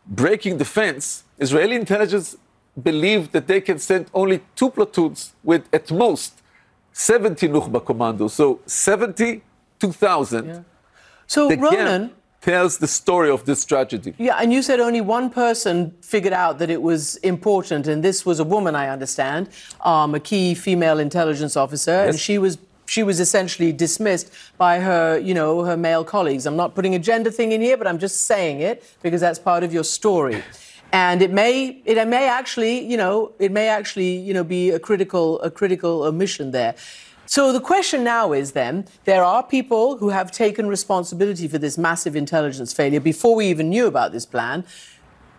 [0.06, 2.38] breaking the fence, Israeli intelligence
[2.82, 6.42] believed that they can send only two platoons with at most
[6.94, 8.34] 70 Nukhba commandos.
[8.34, 9.42] So 70,
[9.80, 10.46] 2,000.
[10.46, 10.62] Yeah.
[11.30, 12.10] So, Ronen
[12.42, 14.16] tells the story of this tragedy.
[14.18, 18.26] Yeah, and you said only one person figured out that it was important, and this
[18.26, 19.50] was a woman, I understand,
[19.82, 22.10] um, a key female intelligence officer, yes.
[22.10, 26.48] and she was she was essentially dismissed by her, you know, her male colleagues.
[26.48, 29.38] I'm not putting a gender thing in here, but I'm just saying it because that's
[29.38, 30.42] part of your story.
[30.92, 34.80] And it may, it may actually, you know, it may actually, you know, be a
[34.80, 36.74] critical, a critical omission there.
[37.30, 41.78] So the question now is then there are people who have taken responsibility for this
[41.78, 44.66] massive intelligence failure before we even knew about this plan.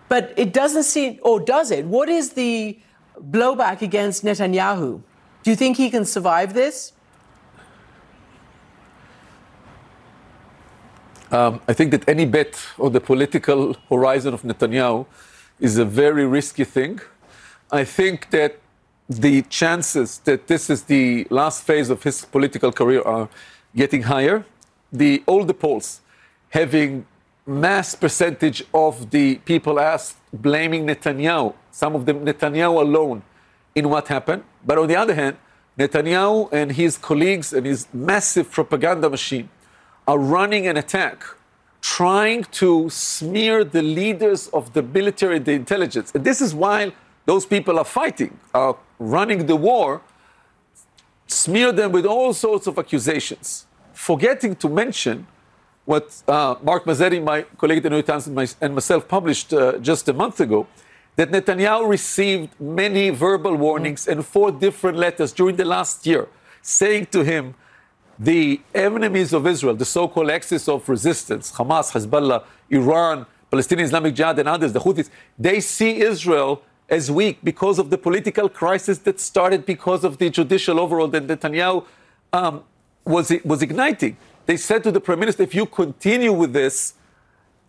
[0.09, 1.85] But it doesn't seem, or does it?
[1.87, 2.79] What is the
[3.19, 5.03] blowback against Netanyahu?
[5.43, 6.93] Do you think he can survive this?
[11.33, 15.07] Um, I think that any bet on the political horizon of Netanyahu
[15.59, 17.01] is a very risky thing.
[17.73, 18.61] I think that
[19.11, 23.29] the chances that this is the last phase of his political career are
[23.75, 24.45] getting higher.
[24.93, 26.01] The the polls
[26.51, 27.07] having
[27.45, 33.23] mass percentage of the people asked blaming Netanyahu, some of them Netanyahu alone,
[33.75, 34.45] in what happened.
[34.65, 35.37] But on the other hand,
[35.77, 39.49] Netanyahu and his colleagues and his massive propaganda machine
[40.07, 41.25] are running an attack,
[41.81, 46.13] trying to smear the leaders of the military and the intelligence.
[46.15, 46.93] And this is why
[47.31, 50.03] those people are fighting, are running the war,
[51.29, 53.67] smear them with all sorts of accusations,
[54.09, 55.17] forgetting to mention
[55.85, 59.07] what uh, Mark Mazzetti, my colleague at the New York Times, and, my, and myself
[59.07, 60.67] published uh, just a month ago,
[61.15, 66.27] that Netanyahu received many verbal warnings and four different letters during the last year
[66.63, 67.55] saying to him,
[68.19, 74.15] the enemies of Israel, the so called axis of resistance, Hamas, Hezbollah, Iran, Palestinian Islamic
[74.17, 78.99] Jihad, and others, the Houthis, they see Israel as weak because of the political crisis
[78.99, 81.87] that started because of the judicial overhaul that Netanyahu
[82.33, 82.65] um,
[83.05, 84.17] was, was igniting.
[84.47, 86.95] They said to the prime minister, if you continue with this,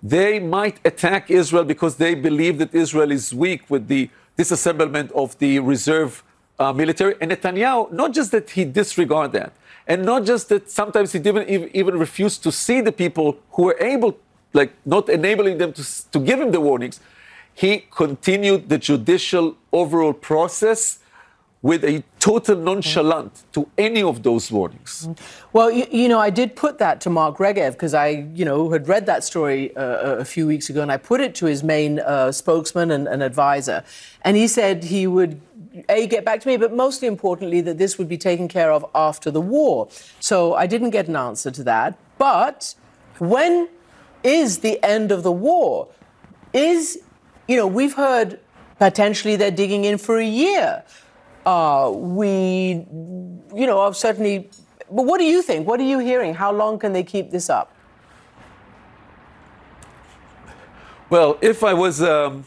[0.01, 5.37] they might attack Israel because they believe that Israel is weak with the disassemblement of
[5.37, 6.23] the reserve
[6.57, 7.15] uh, military.
[7.21, 9.53] And Netanyahu, not just that he disregarded that,
[9.87, 13.77] and not just that sometimes he didn't even refuse to see the people who were
[13.79, 14.17] able,
[14.53, 16.99] like not enabling them to, to give him the warnings,
[17.61, 20.97] he continued the judicial overall process
[21.61, 25.07] with a total nonchalant to any of those warnings.
[25.53, 28.71] Well, you, you know, I did put that to Mark Regev because I, you know,
[28.71, 31.61] had read that story uh, a few weeks ago, and I put it to his
[31.61, 33.83] main uh, spokesman and, and advisor,
[34.23, 35.39] and he said he would
[35.87, 38.83] a get back to me, but mostly importantly that this would be taken care of
[38.95, 39.87] after the war.
[40.19, 41.95] So I didn't get an answer to that.
[42.17, 42.73] But
[43.19, 43.69] when
[44.23, 45.87] is the end of the war?
[46.53, 46.99] Is
[47.47, 48.39] you know we've heard
[48.77, 50.83] potentially they're digging in for a year.
[51.45, 52.85] Uh, we,
[53.55, 54.49] you know, I've certainly.
[54.89, 55.67] But what do you think?
[55.67, 56.33] What are you hearing?
[56.33, 57.73] How long can they keep this up?
[61.09, 62.45] Well, if I was, um,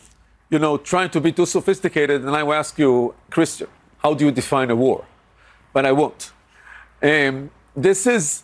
[0.51, 4.25] you know, trying to be too sophisticated, then I will ask you, Christiane, how do
[4.25, 5.05] you define a war?
[5.73, 6.33] But I won't.
[7.03, 8.43] Um, this is,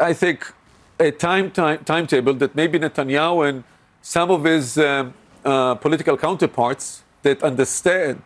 [0.00, 0.52] I think,
[0.98, 3.64] a time, time timetable that maybe Netanyahu and
[4.02, 8.22] some of his um, uh, political counterparts that understand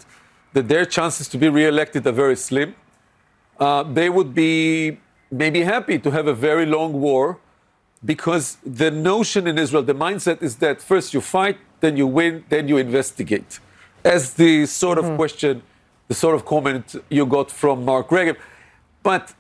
[0.53, 2.75] that their chances to be re-elected are very slim,
[3.59, 4.99] uh, they would be
[5.31, 7.39] maybe happy to have a very long war
[8.05, 12.45] because the notion in Israel, the mindset is that first you fight, then you win,
[12.49, 13.61] then you investigate.
[14.05, 15.17] As the sort of mm-hmm.
[15.17, 15.63] question,
[16.09, 18.37] the sort of comment you got from Mark Regev.
[19.03, 19.35] But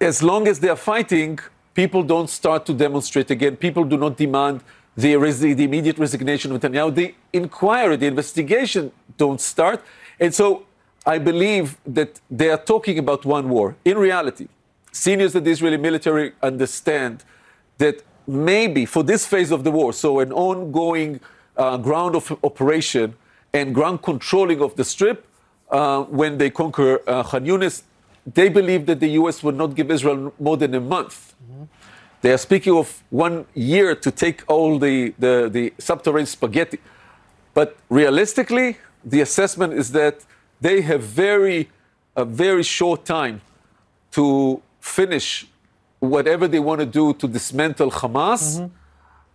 [0.00, 1.38] as long as they are fighting,
[1.74, 3.56] people don't start to demonstrate again.
[3.56, 4.62] People do not demand
[4.96, 6.94] the, the immediate resignation of Netanyahu.
[6.94, 9.82] The inquiry, the investigation don't start.
[10.18, 10.66] And so
[11.04, 13.76] I believe that they are talking about one war.
[13.84, 14.48] In reality,
[14.92, 17.24] seniors of the Israeli military understand
[17.78, 21.20] that maybe for this phase of the war, so an ongoing
[21.56, 23.14] uh, ground of operation
[23.52, 25.26] and ground controlling of the strip,
[25.70, 27.82] uh, when they conquer uh, Khan Yunis,
[28.26, 29.42] they believe that the U.S.
[29.42, 31.34] will not give Israel more than a month.
[31.42, 31.64] Mm-hmm.
[32.22, 36.78] They are speaking of one year to take all the, the, the subterranean spaghetti.
[37.54, 40.24] But realistically, the assessment is that
[40.60, 41.70] they have very,
[42.16, 43.40] a very short time
[44.12, 45.46] to finish
[46.00, 48.74] whatever they want to do to dismantle Hamas mm-hmm.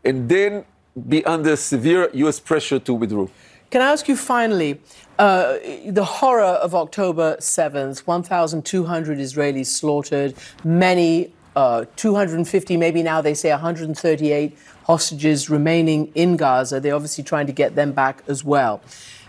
[0.03, 0.65] and then
[1.07, 3.27] be under severe US pressure to withdraw.
[3.69, 4.81] Can I ask you finally,
[5.17, 10.33] uh, the horror of October 7th, 1,200 Israelis slaughtered,
[10.65, 16.79] many, uh, 250, maybe now they say 138 hostages remaining in Gaza.
[16.79, 18.81] They're obviously trying to get them back as well.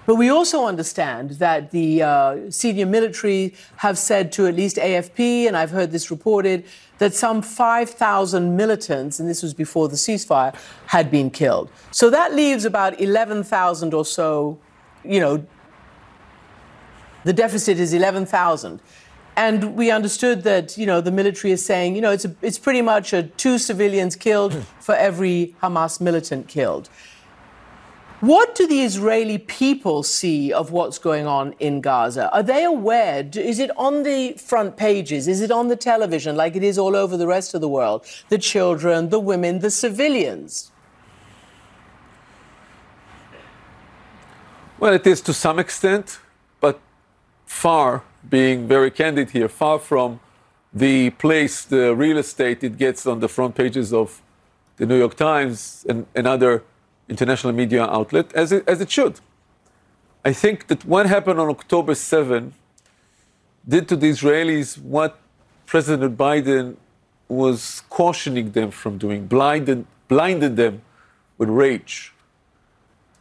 [0.04, 5.46] But we also understand that the uh, senior military have said to at least AFP,
[5.46, 6.64] and I've heard this reported,
[6.98, 10.54] that some 5,000 militants, and this was before the ceasefire,
[10.86, 11.70] had been killed.
[11.92, 14.58] So that leaves about 11,000 or so,
[15.04, 15.46] you know,
[17.24, 18.80] the deficit is 11,000.
[19.36, 22.58] And we understood that, you know, the military is saying, you know, it's, a, it's
[22.58, 24.60] pretty much a two civilians killed hmm.
[24.80, 26.90] for every Hamas militant killed.
[28.20, 32.32] What do the Israeli people see of what's going on in Gaza?
[32.32, 33.28] Are they aware?
[33.34, 35.26] Is it on the front pages?
[35.26, 38.06] Is it on the television like it is all over the rest of the world?
[38.28, 40.70] The children, the women, the civilians?
[44.78, 46.20] Well, it is to some extent,
[46.60, 46.78] but
[47.44, 50.20] far, being very candid here, far from
[50.72, 54.22] the place, the real estate it gets on the front pages of
[54.76, 56.62] the New York Times and, and other
[57.08, 59.20] international media outlet, as it, as it should.
[60.24, 62.54] I think that what happened on October 7
[63.68, 65.18] did to the Israelis what
[65.66, 66.76] President Biden
[67.28, 70.82] was cautioning them from doing, blinded, blinded them
[71.38, 72.12] with rage.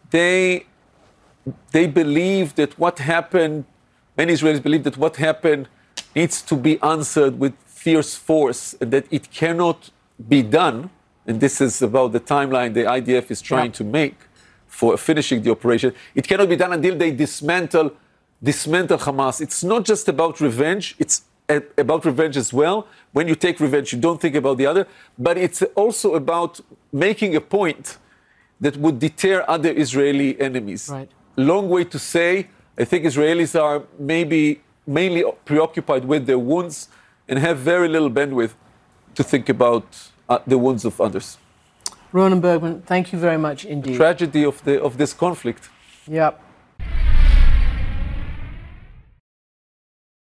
[0.10, 0.66] They,
[1.72, 3.66] they believe that what happened,
[4.18, 5.68] many Israelis believe that what happened
[6.16, 9.90] needs to be answered with fierce force and that it cannot
[10.28, 10.90] be done
[11.28, 13.80] and this is about the timeline the IDF is trying yeah.
[13.80, 14.18] to make
[14.68, 15.94] for finishing the operation.
[16.16, 17.92] It cannot be done until they dismantle
[18.44, 19.40] dismantle Hamas.
[19.40, 20.96] It's not just about revenge.
[20.98, 22.88] It's a, about revenge as well.
[23.12, 24.88] When you take revenge, you don't think about the other,
[25.20, 26.60] but it's also about
[26.92, 27.98] making a point
[28.60, 30.90] that would deter other Israeli enemies.
[30.90, 31.10] Right.
[31.36, 32.48] Long way to say.
[32.78, 36.88] I think Israelis are maybe mainly preoccupied with their wounds
[37.28, 38.54] and have very little bandwidth
[39.16, 39.86] to think about
[40.30, 41.38] uh, the wounds of others.
[42.14, 43.94] Ronen Bergman, thank you very much indeed.
[43.94, 45.70] The tragedy of, the, of this conflict.
[46.08, 46.42] Yep.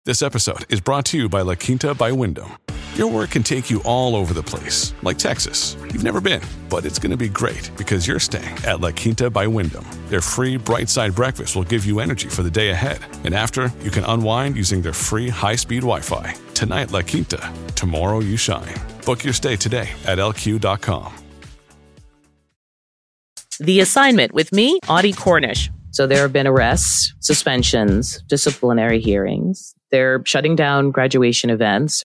[0.07, 2.53] This episode is brought to you by La Quinta by Wyndham.
[3.01, 5.75] Your work can take you all over the place, like Texas.
[5.85, 9.31] You've never been, but it's going to be great because you're staying at La Quinta
[9.31, 9.87] by Wyndham.
[10.09, 12.99] Their free bright side breakfast will give you energy for the day ahead.
[13.25, 16.35] And after, you can unwind using their free high speed Wi Fi.
[16.53, 17.41] Tonight, La Quinta.
[17.75, 18.75] Tomorrow, you shine.
[19.07, 21.15] Book your stay today at lq.com.
[23.61, 25.71] The assignment with me, Audie Cornish.
[25.91, 29.75] So there have been arrests, suspensions, disciplinary hearings.
[29.91, 32.05] They're shutting down graduation events.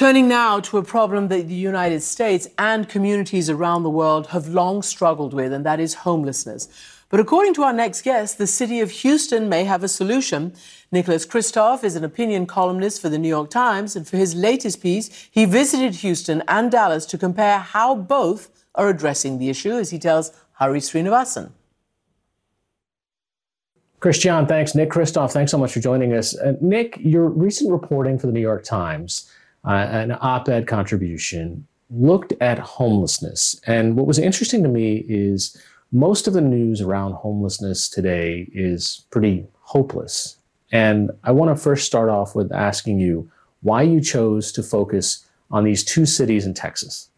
[0.00, 4.48] Turning now to a problem that the United States and communities around the world have
[4.48, 6.70] long struggled with, and that is homelessness.
[7.10, 10.54] But according to our next guest, the city of Houston may have a solution.
[10.90, 14.80] Nicholas Kristof is an opinion columnist for the New York Times, and for his latest
[14.80, 19.90] piece, he visited Houston and Dallas to compare how both are addressing the issue, as
[19.90, 21.50] he tells Hari Sreenivasan.
[24.00, 24.74] Christiane, thanks.
[24.74, 26.34] Nick Kristof, thanks so much for joining us.
[26.38, 29.30] Uh, Nick, your recent reporting for the New York Times,
[29.64, 33.60] uh, an op ed contribution, looked at homelessness.
[33.66, 35.56] And what was interesting to me is
[35.92, 40.36] most of the news around homelessness today is pretty hopeless.
[40.72, 43.30] And I want to first start off with asking you
[43.62, 47.10] why you chose to focus on these two cities in Texas.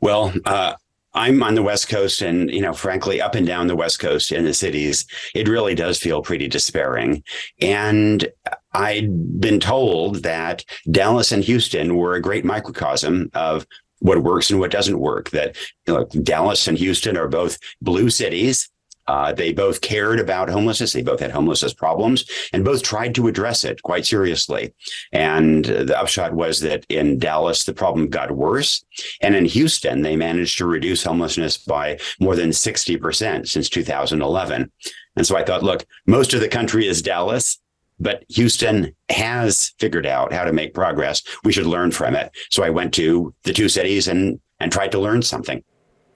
[0.00, 0.74] Well, uh,
[1.14, 4.30] I'm on the West Coast, and you know, frankly, up and down the West Coast
[4.30, 7.22] in the cities, it really does feel pretty despairing.
[7.60, 8.28] And
[8.72, 13.66] I'd been told that Dallas and Houston were a great microcosm of
[14.00, 15.30] what works and what doesn't work.
[15.30, 15.56] That
[15.86, 18.68] you know, Dallas and Houston are both blue cities.
[19.08, 20.92] Uh, they both cared about homelessness.
[20.92, 24.74] They both had homelessness problems and both tried to address it quite seriously.
[25.12, 28.84] And the upshot was that in Dallas, the problem got worse.
[29.22, 34.70] And in Houston, they managed to reduce homelessness by more than 60% since 2011.
[35.16, 37.58] And so I thought, look, most of the country is Dallas
[38.00, 41.20] but Houston has figured out how to make progress.
[41.42, 42.30] We should learn from it.
[42.48, 45.62] So I went to the two cities and and tried to learn something.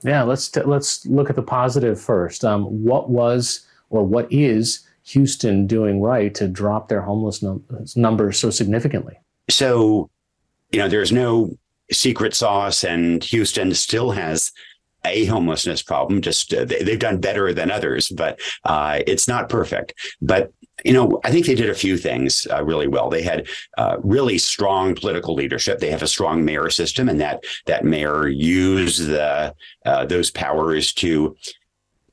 [0.03, 2.43] Yeah, let's t- let's look at the positive first.
[2.43, 7.63] Um, what was or what is Houston doing right to drop their homeless num-
[7.95, 9.15] numbers so significantly?
[9.49, 10.09] So,
[10.71, 11.57] you know, there's no
[11.91, 14.51] secret sauce, and Houston still has
[15.05, 16.21] a homelessness problem.
[16.21, 19.93] Just uh, they, have done better than others, but uh, it's not perfect.
[20.21, 20.51] But
[20.83, 23.09] you know, I think they did a few things uh, really well.
[23.09, 23.47] They had
[23.77, 25.79] uh, really strong political leadership.
[25.79, 29.53] They have a strong mayor system, and that that mayor used the
[29.85, 31.35] uh, those powers to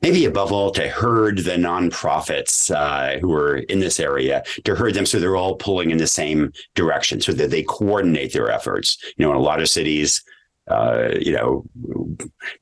[0.02, 4.94] maybe above all to herd the nonprofits uh, who are in this area to herd
[4.94, 8.96] them so they're all pulling in the same direction so that they coordinate their efforts
[9.16, 10.22] you know in a lot of cities
[10.70, 11.64] uh, you know,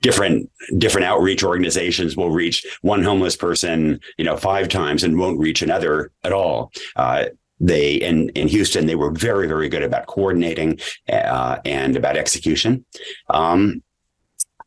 [0.01, 5.39] different different outreach organizations will reach one homeless person, you know, five times and won't
[5.39, 6.73] reach another at all.
[6.97, 7.27] Uh,
[7.61, 10.79] they in in Houston they were very very good about coordinating
[11.13, 12.85] uh, and about execution.
[13.31, 13.83] Um,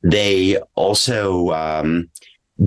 [0.04, 2.10] they also um,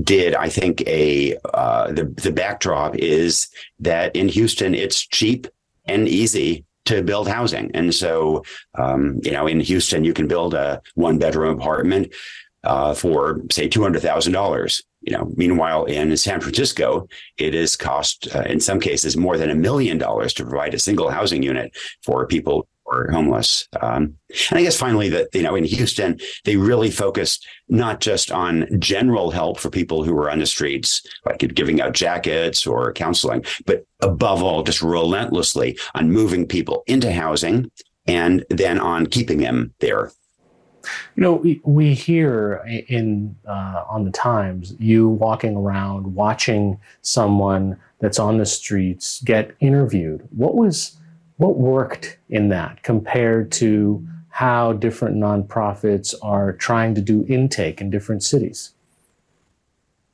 [0.03, 3.49] did I think a uh, the the backdrop is
[3.81, 5.47] that in Houston it's cheap
[5.87, 7.71] and easy to build housing.
[7.75, 12.13] And so, um, you know, in Houston, you can build a one bedroom apartment
[12.65, 14.83] uh, for say two hundred thousand dollars.
[15.03, 17.07] You know, meanwhile in San Francisco,
[17.37, 20.79] it is cost uh, in some cases more than a million dollars to provide a
[20.79, 23.69] single housing unit for people or homeless.
[23.81, 24.15] Um,
[24.51, 28.67] and I guess finally that, you know, in Houston, they really focused not just on
[28.79, 33.45] general help for people who were on the streets, like giving out jackets or counseling,
[33.67, 37.71] but above all, just relentlessly on moving people into housing
[38.07, 40.13] and then on keeping them there.
[41.17, 47.79] You know, we, we hear in uh, on the Times you walking around watching someone
[48.01, 50.29] that's on the streets get interviewed.
[50.31, 50.99] What was
[51.37, 57.91] what worked in that compared to how different nonprofits are trying to do intake in
[57.91, 58.73] different cities?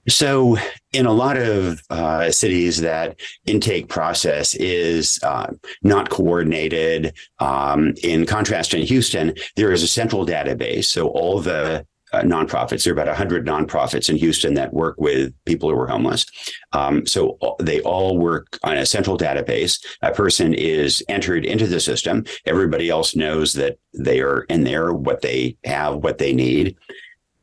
[0.08, 0.56] So,
[0.92, 5.52] in a lot of uh, cities, that intake process is uh,
[5.82, 7.14] not coordinated.
[7.38, 10.86] Um, in contrast, in Houston, there is a central database.
[10.86, 12.84] So, all the uh, nonprofits.
[12.84, 16.26] There are about 100 nonprofits in Houston that work with people who are homeless.
[16.72, 19.84] Um, so they all work on a central database.
[20.02, 22.24] A person is entered into the system.
[22.46, 26.76] Everybody else knows that they are in there, what they have, what they need.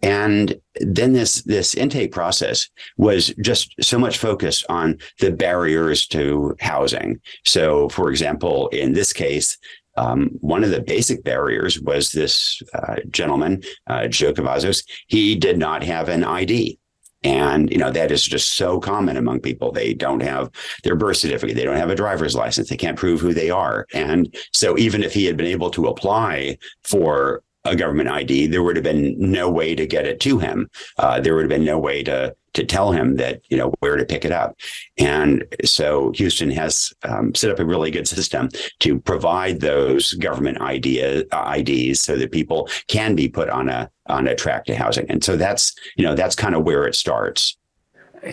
[0.04, 6.56] And then this this intake process was just so much focused on the barriers to
[6.60, 7.20] housing.
[7.46, 9.58] So, for example, in this case,
[9.98, 14.84] um, one of the basic barriers was this uh, gentleman, uh, Joe Cavazos.
[15.08, 16.80] He did not have an ID.
[17.24, 19.72] And, you know, that is just so common among people.
[19.72, 20.52] They don't have
[20.84, 21.56] their birth certificate.
[21.56, 22.70] They don't have a driver's license.
[22.70, 23.88] They can't prove who they are.
[23.94, 28.64] And so even if he had been able to apply for a government ID, there
[28.64, 30.70] would have been no way to get it to him.
[30.98, 33.96] Uh, there would have been no way to to tell him that you know where
[33.96, 34.58] to pick it up.
[34.98, 38.50] And so Houston has um, set up a really good system
[38.80, 41.24] to provide those government idea
[41.56, 45.06] IDs so that people can be put on a on a track to housing.
[45.10, 47.56] And so that's you know that's kind of where it starts.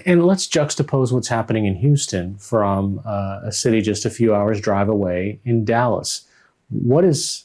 [0.07, 4.59] And let's juxtapose what's happening in Houston from uh, a city just a few hours
[4.59, 6.27] drive away in Dallas.
[6.71, 7.45] What is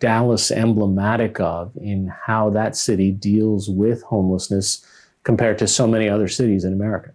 [0.00, 4.84] Dallas emblematic of in how that city deals with homelessness
[5.24, 7.12] compared to so many other cities in America?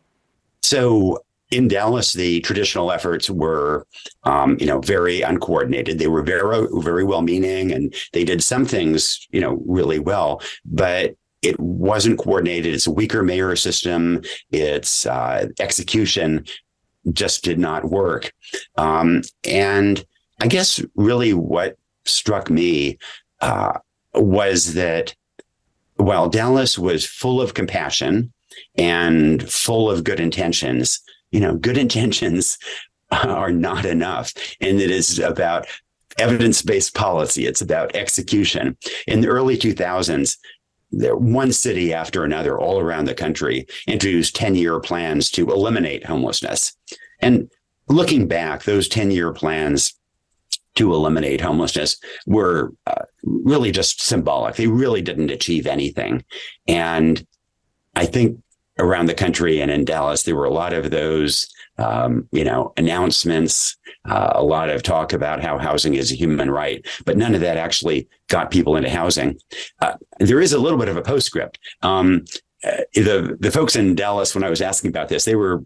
[0.62, 3.88] So in Dallas, the traditional efforts were,
[4.24, 5.98] um, you know, very uncoordinated.
[5.98, 10.42] They were very, very well-meaning, and they did some things, you know, really well.
[10.66, 12.74] But it wasn't coordinated.
[12.74, 14.22] It's a weaker mayor system.
[14.52, 16.46] Its uh, execution
[17.14, 18.32] just did not work.
[18.76, 20.06] Um, and
[20.42, 22.98] I guess really what struck me
[23.42, 23.80] uh,
[24.14, 25.16] was that
[26.00, 28.32] while Dallas was full of compassion
[28.78, 32.58] and full of good intentions, you know, good intentions
[33.12, 34.34] are not enough.
[34.62, 35.68] And it is about
[36.18, 38.78] evidence based policy, it's about execution.
[39.08, 40.38] In the early 2000s,
[40.92, 46.06] there, one city after another all around the country introduced 10 year plans to eliminate
[46.06, 46.76] homelessness.
[47.20, 47.52] And
[47.90, 49.99] looking back, those 10 year plans
[50.80, 54.56] to eliminate homelessness were uh, really just symbolic.
[54.56, 56.24] They really didn't achieve anything.
[56.68, 57.26] And
[57.96, 58.40] I think
[58.80, 62.72] around the country and in Dallas, there were a lot of those, um, you know,
[62.78, 63.76] announcements,
[64.06, 67.42] uh, a lot of talk about how housing is a human right, but none of
[67.42, 69.38] that actually got people into housing.
[69.82, 71.60] Uh, there is a little bit of a postscript.
[71.82, 72.24] Um,
[72.64, 75.64] uh, the the folks in Dallas, when I was asking about this, they were,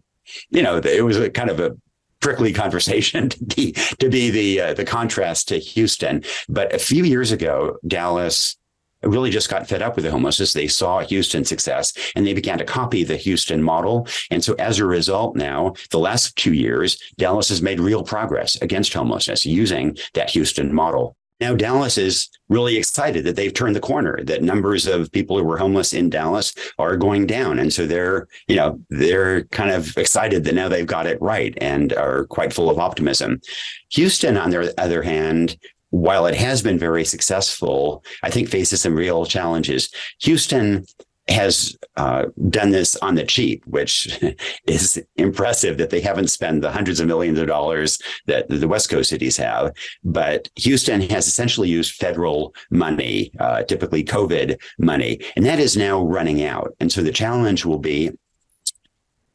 [0.49, 1.75] you know, it was kind of a
[2.23, 6.23] prickly conversation to be to be the uh, the contrast to Houston.
[6.49, 8.57] But a few years ago, Dallas
[9.03, 10.53] really just got fed up with the homelessness.
[10.53, 14.07] They saw Houston success and they began to copy the Houston model.
[14.31, 18.55] And so as a result, now the last two years, Dallas has made real progress
[18.61, 21.17] against homelessness using that Houston model.
[21.43, 25.43] Now, Dallas is really excited that they've turned the corner, that numbers of people who
[25.43, 27.59] were homeless in Dallas are going down.
[27.59, 31.53] And so they're, you know, they're kind of excited that now they've got it right
[31.59, 33.41] and are quite full of optimism.
[33.89, 35.57] Houston, on the other hand,
[35.89, 39.89] while it has been very successful, I think faces some real challenges.
[40.21, 40.85] Houston
[41.29, 44.19] has uh, done this on the cheap, which
[44.67, 48.89] is impressive that they haven't spent the hundreds of millions of dollars that the West
[48.89, 49.73] Coast cities have.
[50.03, 56.03] But Houston has essentially used federal money, uh, typically COVID money, and that is now
[56.03, 56.75] running out.
[56.79, 58.11] And so the challenge will be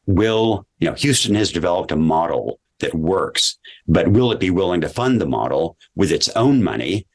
[0.05, 4.81] will, you know, Houston has developed a model that works, but will it be willing
[4.81, 7.05] to fund the model with its own money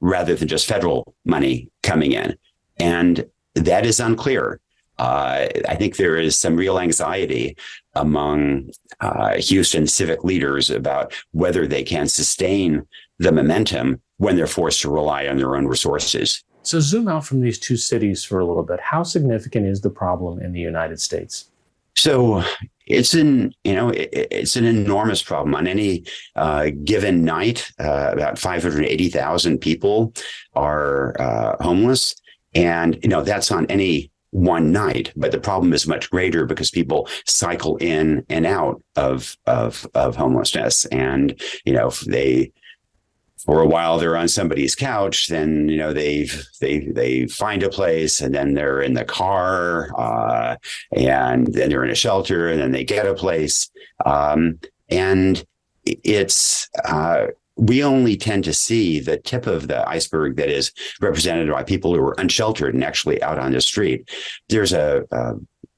[0.00, 2.36] rather than just federal money coming in?
[2.76, 4.60] And that is unclear.
[4.98, 7.56] Uh, I think there is some real anxiety
[7.94, 12.86] among uh, Houston civic leaders about whether they can sustain
[13.18, 16.44] the momentum when they're forced to rely on their own resources.
[16.62, 18.80] So, zoom out from these two cities for a little bit.
[18.80, 21.50] How significant is the problem in the United States?
[21.96, 22.42] So,
[22.86, 26.04] it's an you know it, it's an enormous problem on any
[26.36, 27.70] uh, given night.
[27.78, 30.14] Uh, about five hundred eighty thousand people
[30.54, 32.14] are uh, homeless.
[32.54, 36.70] And, you know, that's on any one night, but the problem is much greater because
[36.70, 40.86] people cycle in and out of, of, of homelessness.
[40.86, 42.52] And, you know, they,
[43.44, 46.26] for a while they're on somebody's couch then you know they
[46.60, 50.56] they they find a place and then they're in the car uh,
[50.92, 53.70] and then they're in a shelter and then they get a place
[54.06, 55.44] um, and
[55.84, 57.26] it's uh,
[57.56, 61.94] we only tend to see the tip of the iceberg that is represented by people
[61.94, 64.08] who are unsheltered and actually out on the street.
[64.48, 65.34] There's a, a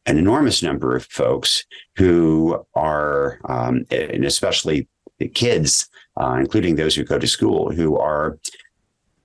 [0.07, 1.64] an enormous number of folks
[1.97, 4.89] who are, um, and especially
[5.35, 8.39] kids, uh, including those who go to school, who are,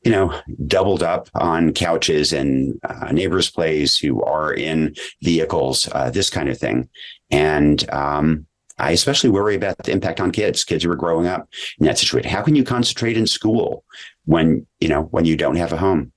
[0.03, 6.09] you know, doubled up on couches and uh, neighbors' place, who are in vehicles, uh,
[6.09, 6.89] this kind of thing,
[7.29, 8.47] and um,
[8.81, 11.47] I especially worry about the impact on kids, kids who are growing up
[11.79, 12.29] in that situation.
[12.29, 13.83] How can you concentrate in school
[14.25, 16.11] when, you know, when you don't have a home?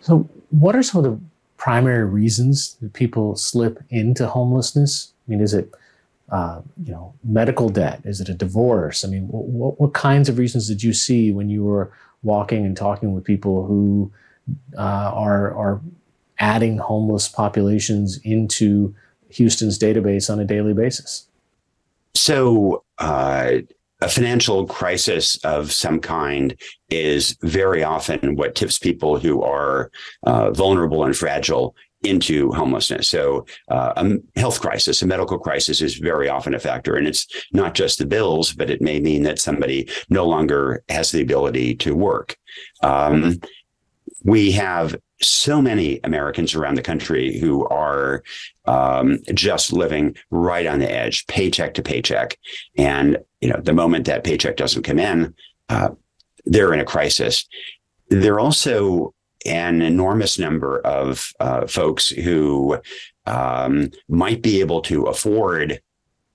[0.00, 1.20] So what are some of the
[1.56, 5.12] primary reasons that people slip into homelessness?
[5.26, 5.72] I mean, is it,
[6.30, 8.00] uh, you know, medical debt?
[8.04, 9.04] Is it a divorce?
[9.04, 11.92] I mean, what, what kinds of reasons did you see when you were
[12.24, 14.10] walking and talking with people who
[14.76, 15.80] uh, are, are
[16.40, 18.92] adding homeless populations into
[19.30, 21.28] Houston's database on a daily basis?
[22.16, 23.58] So, uh,
[24.02, 26.54] a financial crisis of some kind
[26.90, 29.90] is very often what tips people who are
[30.24, 33.08] uh, vulnerable and fragile into homelessness.
[33.08, 36.96] So, uh, a health crisis, a medical crisis is very often a factor.
[36.96, 41.10] And it's not just the bills, but it may mean that somebody no longer has
[41.10, 42.36] the ability to work.
[42.82, 43.40] Um,
[44.24, 48.22] we have so many Americans around the country who are
[48.66, 52.38] um, just living right on the edge, paycheck to paycheck.
[52.76, 55.34] And, you know, the moment that paycheck doesn't come in,
[55.68, 55.90] uh,
[56.44, 57.46] they're in a crisis.
[58.08, 59.14] They're also
[59.46, 62.78] an enormous number of uh, folks who
[63.26, 65.80] um, might be able to afford,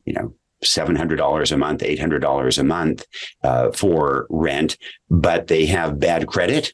[0.05, 3.05] you know, $700 a month, $800 a month
[3.43, 4.77] uh, for rent,
[5.09, 6.73] but they have bad credit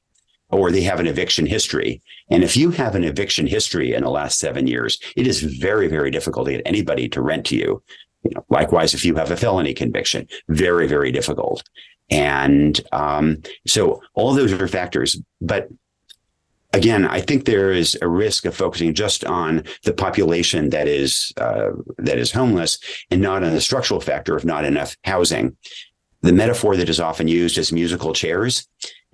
[0.50, 2.02] or they have an eviction history.
[2.30, 5.88] And if you have an eviction history in the last seven years, it is very,
[5.88, 7.84] very difficult to get anybody to rent to you.
[8.24, 11.64] you know, likewise, if you have a felony conviction, very, very difficult.
[12.10, 15.22] And um, so all those are factors.
[15.42, 15.68] But
[16.74, 21.34] again, I think there is a risk of focusing just on the population that is
[21.38, 22.80] uh, that is homeless
[23.12, 25.58] and not on the structural factor of not enough housing.
[26.22, 28.68] The metaphor that is often used is musical chairs.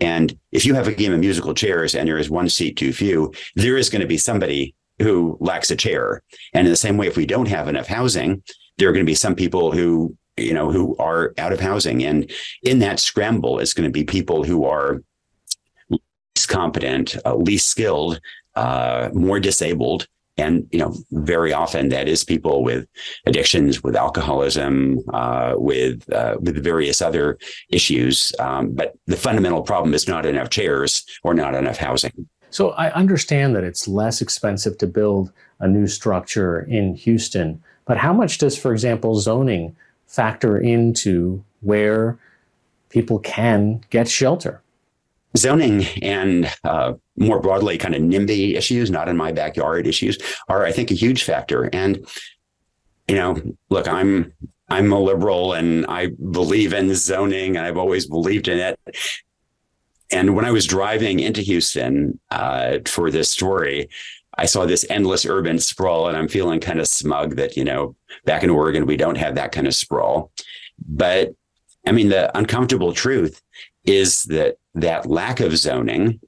[0.04, 2.92] And if you have a game of musical chairs and there is one seat too
[2.92, 6.22] few, there is going to be somebody who lacks a chair.
[6.54, 8.44] And in the same way, if we don't have enough housing,
[8.78, 12.04] there are going to be some people who you know who are out of housing
[12.04, 12.32] and
[12.64, 15.04] in that scramble it's going to be people who are
[15.90, 18.20] least competent, uh, least skilled,
[18.56, 20.08] uh, more disabled.
[20.38, 22.88] And, you know, very often that is people with
[23.28, 27.38] addictions, with alcoholism, uh, with, uh, with various other
[27.70, 28.34] issues.
[28.40, 32.28] Um, but the fundamental problem is not enough chairs or not enough housing.
[32.50, 37.98] So I understand that it's less expensive to build a new structure in Houston, but
[37.98, 39.76] how much does, for example, zoning
[40.08, 42.18] factor into where
[42.90, 44.62] people can get shelter?
[45.38, 50.18] Zoning and uh, more broadly kind of NIMBY issues, not in my backyard issues,
[50.48, 51.70] are I think a huge factor.
[51.74, 52.06] And
[53.08, 54.34] you know, look, I'm
[54.70, 58.80] I'm a liberal and I believe in zoning and I've always believed in it.
[60.12, 63.90] And when I was driving into Houston uh, for this story,
[64.38, 67.96] I saw this endless urban sprawl, and I'm feeling kind of smug that you know
[68.26, 70.32] back in Oregon we don't have that kind of sprawl.
[70.88, 71.34] But
[71.86, 73.42] I mean, the uncomfortable truth
[73.86, 76.20] is that that lack of zoning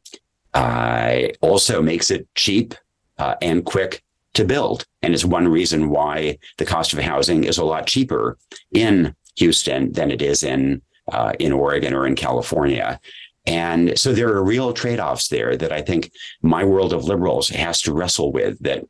[0.54, 2.74] uh, also makes it cheap
[3.18, 4.86] uh, and quick to build.
[5.02, 8.38] And is one reason why the cost of housing is a lot cheaper
[8.72, 10.82] in Houston than it is in
[11.12, 13.00] uh, in Oregon or in California.
[13.46, 17.82] And so there are real trade-offs there that I think my world of liberals has
[17.84, 18.84] to wrestle with that,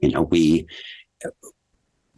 [0.00, 0.66] you know, we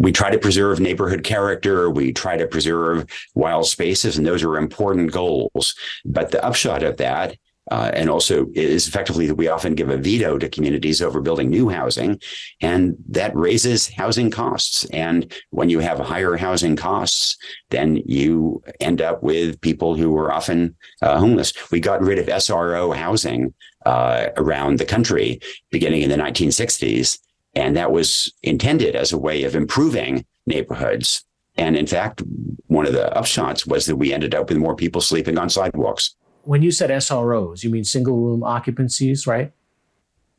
[0.00, 1.90] we try to preserve neighborhood character.
[1.90, 5.74] We try to preserve wild spaces, and those are important goals.
[6.06, 7.36] But the upshot of that,
[7.70, 11.50] uh, and also is effectively that we often give a veto to communities over building
[11.50, 12.18] new housing,
[12.62, 14.86] and that raises housing costs.
[14.86, 17.36] And when you have higher housing costs,
[17.68, 21.52] then you end up with people who are often uh, homeless.
[21.70, 23.52] We got rid of SRO housing
[23.84, 25.40] uh, around the country
[25.70, 27.18] beginning in the 1960s
[27.54, 31.24] and that was intended as a way of improving neighborhoods.
[31.56, 32.22] And in fact,
[32.66, 36.14] one of the upshots was that we ended up with more people sleeping on sidewalks.
[36.42, 39.52] When you said SROs, you mean single room occupancies, right?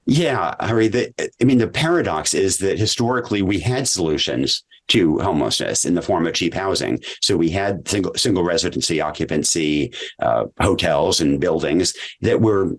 [0.05, 0.87] Yeah, Hari.
[0.87, 6.01] The, I mean, the paradox is that historically we had solutions to homelessness in the
[6.01, 6.99] form of cheap housing.
[7.21, 12.71] So we had single single residency occupancy uh, hotels and buildings that were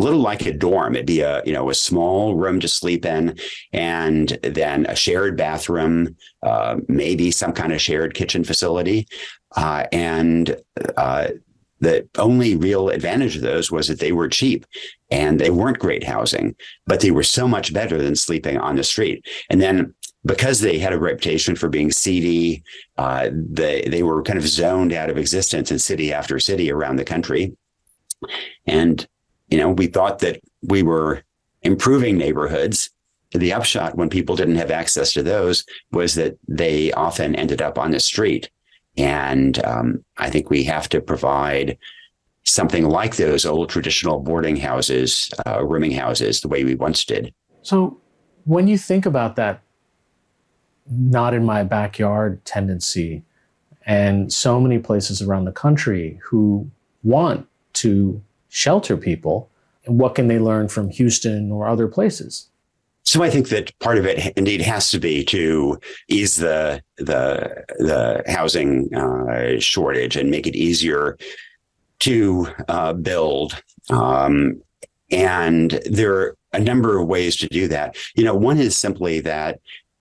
[0.00, 0.94] a little like a dorm.
[0.94, 3.38] It'd be a you know a small room to sleep in,
[3.72, 9.06] and then a shared bathroom, uh, maybe some kind of shared kitchen facility,
[9.56, 10.56] uh, and
[10.96, 11.28] uh,
[11.80, 14.66] the only real advantage of those was that they were cheap
[15.10, 16.54] and they weren't great housing,
[16.86, 19.24] but they were so much better than sleeping on the street.
[19.48, 19.94] And then
[20.24, 22.62] because they had a reputation for being seedy,
[22.98, 26.96] uh, they they were kind of zoned out of existence in city after city around
[26.96, 27.56] the country.
[28.66, 29.06] And
[29.50, 31.22] you know, we thought that we were
[31.62, 32.90] improving neighborhoods.
[33.32, 37.78] The upshot when people didn't have access to those was that they often ended up
[37.78, 38.50] on the street.
[38.96, 41.78] And um, I think we have to provide
[42.44, 47.32] something like those old traditional boarding houses, uh, rooming houses, the way we once did.
[47.62, 48.00] So
[48.44, 49.62] when you think about that,
[50.90, 53.22] not in my backyard tendency,
[53.86, 56.68] and so many places around the country who
[57.02, 58.20] want to
[58.50, 59.48] shelter people.
[59.86, 62.50] And what can they learn from Houston or other places?
[63.04, 65.78] So I think that part of it indeed has to be to
[66.08, 71.16] ease the the the housing uh, shortage and make it easier
[72.00, 73.60] to uh, build.
[73.88, 74.62] Um,
[75.10, 77.96] and there are a number of ways to do that.
[78.14, 79.60] You know, one is simply that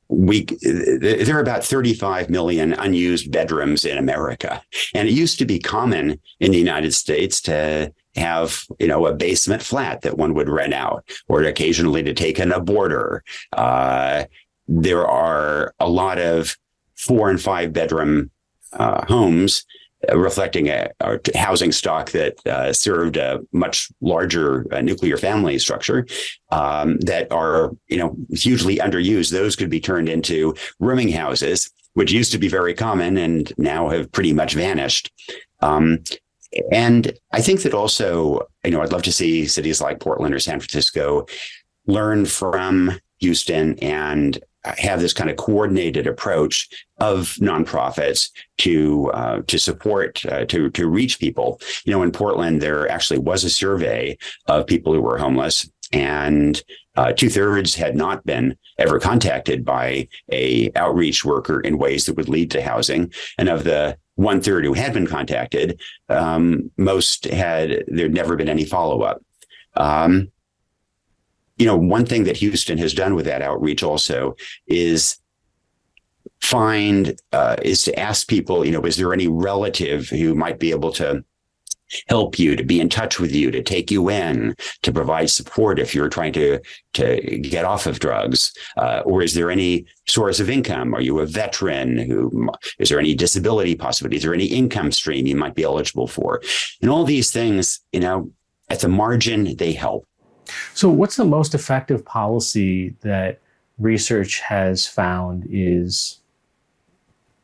[0.09, 4.61] we there are about 35 million unused bedrooms in America,
[4.93, 9.13] and it used to be common in the United States to have you know a
[9.13, 13.23] basement flat that one would rent out, or occasionally to take in a boarder.
[13.53, 14.25] Uh,
[14.67, 16.55] there are a lot of
[16.95, 18.29] four and five bedroom
[18.73, 19.65] uh, homes
[20.13, 26.05] reflecting a, a, housing stock that uh, served a much larger uh, nuclear family structure
[26.51, 29.31] um, that are you know hugely underused.
[29.31, 33.89] Those could be turned into rooming houses, which used to be very common and now
[33.89, 35.11] have pretty much vanished.
[35.61, 35.99] Um,
[36.71, 40.39] and I think that also, you know, I'd love to see cities like Portland or
[40.39, 41.25] San Francisco
[41.85, 46.67] learn from Houston and have this kind of coordinated approach
[46.99, 51.61] of nonprofits to uh, to support uh, to to reach people.
[51.85, 56.61] You know, in Portland, there actually was a survey of people who were homeless, and
[56.97, 62.15] uh, two thirds had not been ever contacted by a outreach worker in ways that
[62.15, 63.11] would lead to housing.
[63.37, 68.49] And of the one third who had been contacted, um, most had there'd never been
[68.49, 69.23] any follow up.
[69.75, 70.29] Um,
[71.57, 74.35] you know, one thing that Houston has done with that outreach also
[74.67, 75.17] is
[76.41, 80.71] find uh, is to ask people, you know, is there any relative who might be
[80.71, 81.23] able to
[82.07, 85.79] help you, to be in touch with you, to take you in, to provide support
[85.79, 86.59] if you're trying to
[86.93, 90.93] to get off of drugs, uh, or is there any source of income?
[90.93, 91.97] Are you a veteran?
[91.97, 94.19] Who is there any disability possibilities?
[94.19, 96.41] Is there any income stream you might be eligible for?
[96.81, 98.31] And all these things, you know,
[98.69, 100.05] at the margin, they help.
[100.73, 103.39] So, what's the most effective policy that
[103.77, 106.19] research has found is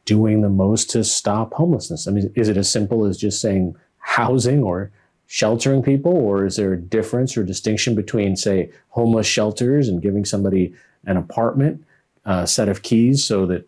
[0.06, 2.08] doing the most to stop homelessness?
[2.08, 3.76] I mean, is it as simple as just saying
[4.06, 4.92] housing or
[5.28, 10.24] sheltering people, or is there a difference or distinction between, say, homeless shelters and giving
[10.24, 10.74] somebody
[11.08, 11.84] an apartment,
[12.26, 13.68] a set of keys so that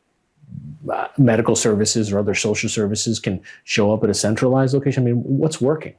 [0.94, 5.04] uh, medical services or other social services can show up at a centralized location?
[5.04, 5.96] I mean, what's working?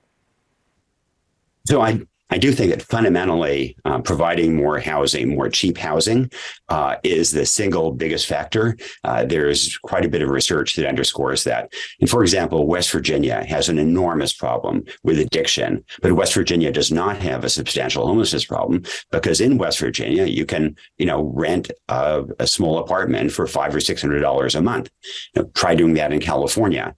[1.66, 2.00] So I
[2.30, 6.30] I do think that fundamentally uh, providing more housing, more cheap housing,
[6.68, 8.76] uh, is the single biggest factor.
[9.04, 11.72] Uh, there's quite a bit of research that underscores that.
[12.00, 16.92] And for example, West Virginia has an enormous problem with addiction, but West Virginia does
[16.92, 21.70] not have a substantial homelessness problem because in West Virginia you can, you know, rent
[21.88, 24.90] a, a small apartment for five or six hundred dollars a month.
[25.34, 26.94] You know, try doing that in California.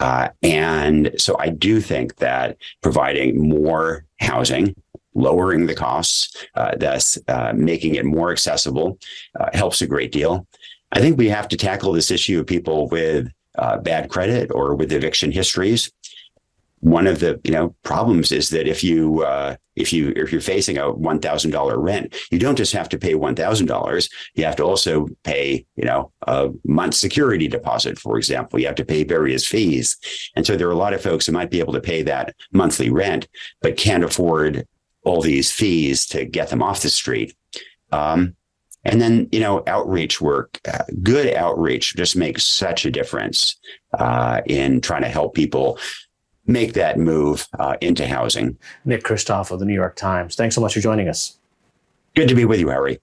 [0.00, 4.74] Uh, and so I do think that providing more housing,
[5.14, 8.98] lowering the costs, uh, thus uh, making it more accessible,
[9.38, 10.46] uh, helps a great deal.
[10.92, 14.74] I think we have to tackle this issue of people with uh, bad credit or
[14.74, 15.92] with eviction histories
[16.84, 20.40] one of the you know problems is that if you uh, if you if you're
[20.42, 24.10] facing a one thousand dollar rent, you don't just have to pay one thousand dollars.
[24.34, 28.60] You have to also pay you know a month security deposit, for example.
[28.60, 29.96] You have to pay various fees,
[30.36, 32.34] and so there are a lot of folks who might be able to pay that
[32.52, 33.28] monthly rent,
[33.62, 34.66] but can't afford
[35.04, 37.34] all these fees to get them off the street.
[37.92, 38.36] Um,
[38.84, 43.56] and then, you know, outreach work, uh, good outreach just makes such a difference
[43.98, 45.78] uh, in trying to help people
[46.46, 48.58] make that move uh, into housing.
[48.84, 50.36] Nick Kristof of the New York Times.
[50.36, 51.38] Thanks so much for joining us.
[52.14, 53.00] Good to be with you, Hari.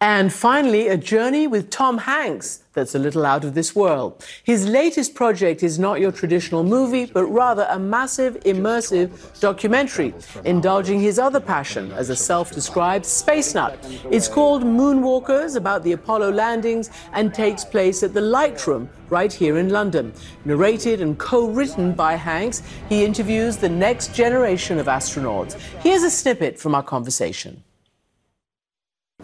[0.00, 4.24] And finally, a journey with Tom Hanks that's a little out of this world.
[4.44, 11.00] His latest project is not your traditional movie, but rather a massive, immersive documentary, indulging
[11.00, 13.76] his other passion as a self described space nut.
[14.08, 19.58] It's called Moonwalkers, about the Apollo landings, and takes place at the Lightroom right here
[19.58, 20.12] in London.
[20.44, 25.54] Narrated and co written by Hanks, he interviews the next generation of astronauts.
[25.80, 27.64] Here's a snippet from our conversation.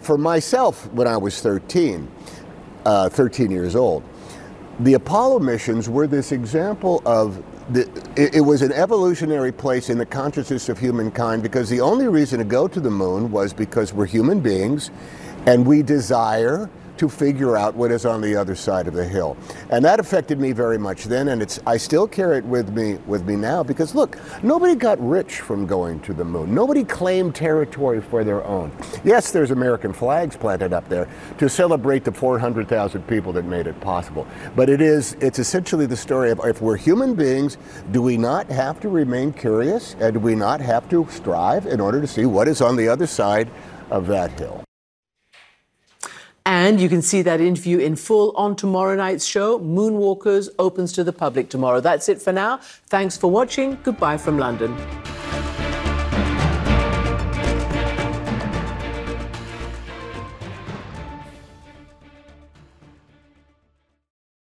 [0.01, 2.11] For myself, when I was 13,
[2.85, 4.03] uh, 13 years old,
[4.81, 7.41] the Apollo missions were this example of
[7.73, 12.07] the, it, it, was an evolutionary place in the consciousness of humankind because the only
[12.09, 14.91] reason to go to the moon was because we're human beings
[15.47, 19.37] and we desire to figure out what is on the other side of the hill.
[19.69, 22.95] And that affected me very much then, and it's I still carry it with me
[23.05, 26.53] with me now because look, nobody got rich from going to the moon.
[26.53, 28.71] Nobody claimed territory for their own.
[29.03, 33.79] Yes, there's American flags planted up there to celebrate the 400,000 people that made it
[33.81, 34.27] possible.
[34.55, 37.57] But it is it's essentially the story of if we're human beings,
[37.91, 41.79] do we not have to remain curious and do we not have to strive in
[41.79, 43.49] order to see what is on the other side
[43.89, 44.63] of that hill?
[46.55, 49.59] And you can see that interview in full on tomorrow night's show.
[49.59, 51.81] Moonwalkers opens to the public tomorrow.
[51.81, 52.61] That's it for now.
[52.87, 53.77] Thanks for watching.
[53.83, 54.71] Goodbye from London.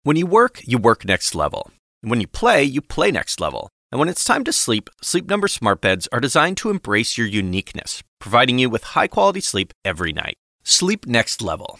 [0.04, 1.72] When you work, you work next level.
[2.04, 3.70] And when you play, you play next level.
[3.92, 7.26] And when it's time to sleep, Sleep Number smart beds are designed to embrace your
[7.26, 10.36] uniqueness, providing you with high-quality sleep every night.
[10.64, 11.80] Sleep next level.